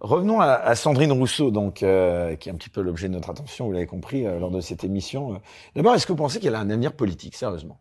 [0.00, 3.66] Revenons à, Sandrine Rousseau, donc, euh, qui est un petit peu l'objet de notre attention,
[3.66, 5.40] vous l'avez compris, lors de cette émission.
[5.76, 7.78] D'abord, est-ce que vous pensez qu'elle a un avenir politique, sérieusement?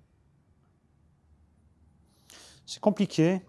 [2.67, 3.41] C'est compliqué.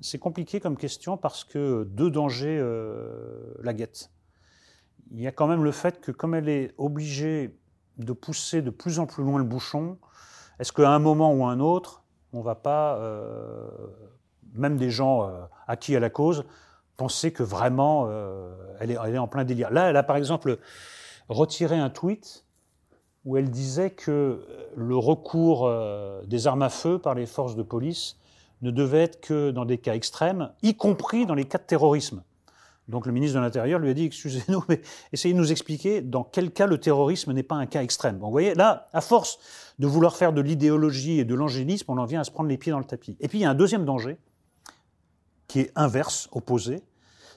[0.00, 2.64] C'est compliqué comme question parce que deux dangers
[3.60, 4.12] la guettent.
[5.10, 7.58] Il y a quand même le fait que comme elle est obligée
[7.98, 9.98] de pousser de plus en plus loin le bouchon,
[10.60, 11.99] est-ce qu'à un moment ou à un autre,
[12.32, 13.68] on ne va pas, euh,
[14.54, 16.44] même des gens euh, acquis à la cause,
[16.96, 19.70] penser que vraiment euh, elle, est, en plein délire.
[19.70, 20.58] Là, elle a par exemple
[21.28, 22.44] retiré un tweet
[23.24, 25.70] où elle disait que le recours
[26.26, 28.16] des armes à feu par les forces de police
[28.62, 32.22] ne devait être que dans des cas extrêmes, y compris dans les cas de terrorisme.
[32.90, 34.82] Donc le ministre de l'Intérieur lui a dit, excusez-nous, mais
[35.12, 38.18] essayez de nous expliquer dans quel cas le terrorisme n'est pas un cas extrême.
[38.18, 39.38] vous voyez, là, à force
[39.78, 42.58] de vouloir faire de l'idéologie et de l'angélisme, on en vient à se prendre les
[42.58, 43.16] pieds dans le tapis.
[43.20, 44.18] Et puis il y a un deuxième danger,
[45.48, 46.82] qui est inverse, opposé,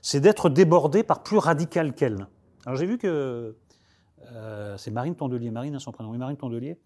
[0.02, 2.28] c'est d'être débordé par plus radical qu'elle.
[2.66, 3.56] Alors j'ai vu que
[4.32, 6.78] euh, c'est Marine Tondelier, Marine, à son prénom, oui, Marine Tondelier,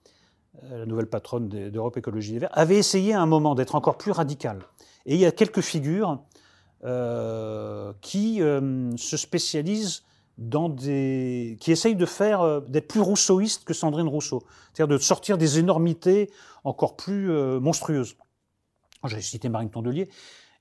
[0.63, 3.97] euh, la nouvelle patronne d'Europe Écologie des Verts, avait essayé à un moment d'être encore
[3.97, 4.59] plus radical.
[5.05, 6.20] Et il y a quelques figures
[6.84, 10.03] euh, qui euh, se spécialise
[10.38, 15.39] dans des, qui essaye de euh, d'être plus rousseauiste que Sandrine Rousseau, c'est-à-dire de sortir
[15.39, 16.30] des énormités
[16.63, 18.15] encore plus monstrueuses.
[19.05, 20.07] J'ai cité Marine Tondelier.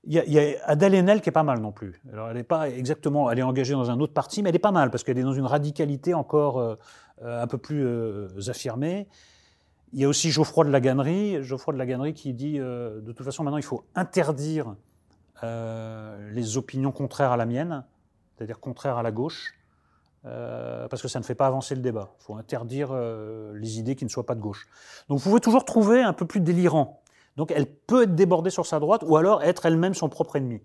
[0.05, 2.01] Il y, a, Adèle Haenel qui est pas mal non plus.
[2.11, 4.59] Alors elle n'est pas exactement, elle est engagée dans un autre parti, mais elle est
[4.59, 6.77] pas mal parce qu'elle est dans une radicalité encore
[7.21, 9.07] un peu plus affirmée.
[9.93, 13.03] Il y a aussi Geoffroy de la Gannerie, Geoffroy de la Gannerie qui dit de
[13.05, 14.75] toute façon maintenant il faut interdire
[15.43, 17.83] euh, les opinions contraires à la mienne,
[18.35, 19.53] c'est-à-dire contraires à la gauche,
[20.25, 22.15] euh, parce que ça ne fait pas avancer le débat.
[22.19, 24.67] Il faut interdire euh, les idées qui ne soient pas de gauche.
[25.09, 27.01] Donc vous pouvez toujours trouver un peu plus délirant.
[27.35, 30.61] Donc elle peut être débordée sur sa droite ou alors être elle-même son propre ennemi.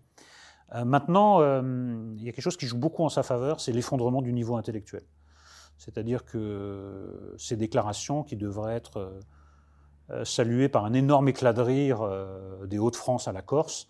[0.86, 4.32] maintenant, il y a quelque chose qui joue beaucoup en sa faveur, c'est l'effondrement du
[4.32, 5.02] niveau intellectuel.
[5.76, 9.20] C'est-à-dire que ces déclarations qui devraient être
[10.24, 12.08] saluées par un énorme éclat de rire
[12.64, 13.86] des Hauts-de-France à la Corse,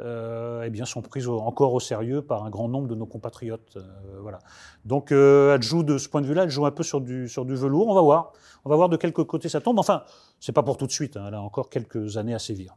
[0.00, 3.76] euh, eh bien, sont prises encore au sérieux par un grand nombre de nos compatriotes.
[3.76, 3.82] Euh,
[4.20, 4.40] voilà.
[4.84, 7.28] Donc, euh, elle joue de ce point de vue-là, elle joue un peu sur du,
[7.28, 7.88] sur du velours.
[7.88, 8.32] On va voir.
[8.64, 9.78] On va voir de quel côté ça tombe.
[9.78, 10.02] Enfin,
[10.40, 11.16] c'est pas pour tout de suite.
[11.16, 11.26] Hein.
[11.28, 12.74] Elle a encore quelques années à sévir.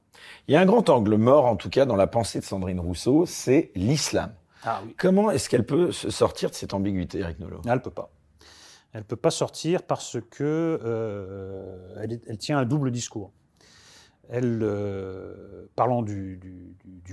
[0.47, 2.79] Il y a un grand angle mort, en tout cas, dans la pensée de Sandrine
[2.79, 4.33] Rousseau, c'est l'islam.
[4.63, 4.93] Ah, oui.
[4.97, 7.61] Comment est-ce qu'elle peut se sortir de cette ambiguïté, Eric Nolot?
[7.65, 8.11] Elle peut pas.
[8.93, 10.79] Elle peut pas sortir parce que
[12.01, 13.31] elle, elle tient un double discours
[14.29, 16.39] elle, euh, parlant du,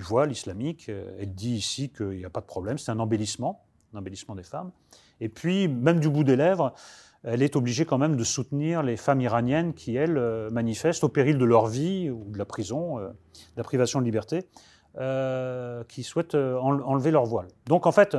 [0.00, 3.64] voile islamique, euh, elle dit ici qu'il n'y a pas de problème, c'est un embellissement,
[3.94, 4.70] un embellissement des femmes.
[5.20, 6.74] Et puis, même du bout des lèvres,
[7.22, 11.08] elle est obligée quand même de soutenir les femmes iraniennes qui, elles, euh, manifestent au
[11.08, 13.12] péril de leur vie ou de la prison, de
[13.56, 14.46] la privation de liberté,
[15.88, 17.48] qui souhaitent enlever leur voile.
[17.66, 18.16] Donc, en fait,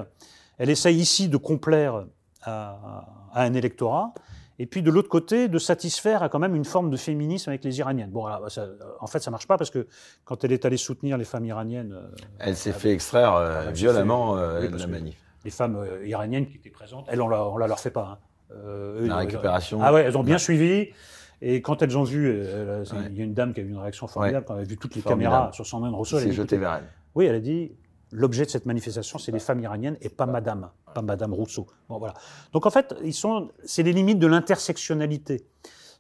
[0.58, 2.06] elle essaye ici de complaire
[2.42, 4.14] à un électorat
[4.58, 7.64] et puis de l'autre côté, de satisfaire à quand même une forme de féminisme avec
[7.64, 8.10] les Iraniennes.
[8.10, 9.88] Bon, en fait, ça marche pas parce que
[10.24, 14.38] quand elle est allée soutenir les femmes iraniennes, euh, elle s'est fait extraire euh, violemment
[14.38, 15.16] euh, de la manif.
[15.44, 18.18] Les femmes iraniennes qui étaient présentes, elles, on la, la leur fait pas.
[18.52, 18.58] Hein.
[19.02, 19.80] la récupération.
[19.84, 20.90] Ah ouais, elles ont bien suivi.
[21.42, 22.44] Et quand elles ont vu,
[23.10, 24.78] il y a une dame qui a eu une réaction formidable quand elle a vu
[24.78, 26.18] toutes les caméras sur son main de Rousseau.
[26.18, 26.86] Elle s'est jetée vers elle.
[27.14, 27.74] Oui, elle a dit
[28.12, 31.68] l'objet de cette manifestation, c'est les femmes iraniennes et pas Madame, pas Madame Rousseau.
[31.90, 32.14] Bon, voilà.
[32.54, 35.46] Donc en fait, ils sont, c'est les limites de l'intersectionnalité.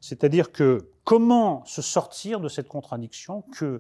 [0.02, 3.80] C'est-à-dire que comment se sortir de cette contradiction que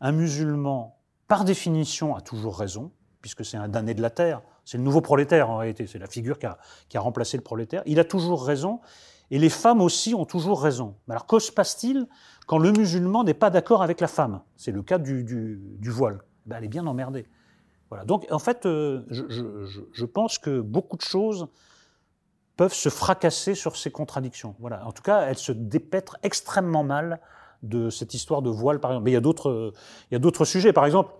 [0.00, 0.98] un musulman,
[1.28, 5.00] par définition, a toujours raison, puisque c'est un damné de la terre, c'est le nouveau
[5.00, 6.58] prolétaire en réalité, c'est la figure qui a,
[6.88, 8.80] qui a, remplacé le prolétaire, il a toujours raison,
[9.30, 10.96] et les femmes aussi ont toujours raison.
[11.08, 12.06] Alors que se passe-t-il
[12.46, 14.42] quand le musulman n'est pas d'accord avec la femme?
[14.56, 16.20] C'est le cas du, du, du voile.
[16.46, 17.26] Ben, elle est bien emmerdée.
[18.06, 21.48] Donc, en fait, euh, je, pense que beaucoup de choses
[22.56, 24.54] peuvent se fracasser sur ces contradictions.
[24.60, 24.86] Voilà.
[24.86, 27.20] En tout cas, elles se dépêtrent extrêmement mal
[27.62, 29.04] de cette histoire de voile, par exemple.
[29.04, 29.72] Mais il y a d'autres,
[30.10, 30.72] il y a d'autres sujets.
[30.72, 31.12] Par exemple,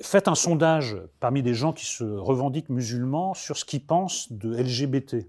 [0.00, 4.54] Faites un sondage parmi des gens qui se revendiquent musulmans sur ce qu'ils pensent de
[4.54, 5.26] LGBT.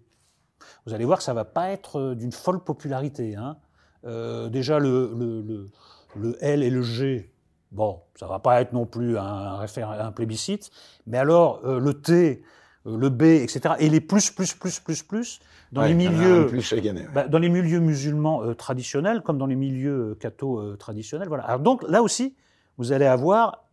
[0.85, 3.35] Vous allez voir que ça ne va pas être euh, d'une folle popularité.
[3.35, 3.57] Hein.
[4.05, 5.69] Euh, déjà, le, le,
[6.15, 7.31] le, L et le G,
[7.71, 10.71] bon, ça ne va pas être non plus un, un plébiscite.
[11.07, 12.43] Mais alors, euh, le T,
[12.85, 15.39] le B, etc., et les plus, plus, plus, plus, plus,
[15.71, 16.73] dans, les, milieux, plus
[17.13, 21.27] bah, dans les milieux musulmans traditionnels, comme dans les milieux catho traditionnels.
[21.27, 21.43] Voilà.
[21.43, 22.35] Alors donc, là aussi,
[22.77, 23.65] vous allez avoir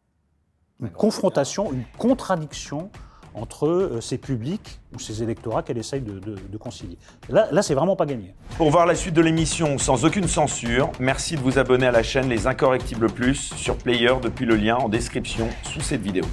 [0.81, 2.91] une confrontation, une contradiction
[3.37, 6.97] entre euh, ces publics ou ces électorats qu'elle essaye de, concilier.
[7.29, 8.35] Là c'est vraiment pas gagné.
[8.57, 12.03] Pour voir la suite de l'émission sans aucune censure, merci de vous abonner à la
[12.03, 16.25] chaîne Les Incorrectibles Plus sur Player depuis le lien en description sous cette vidéo.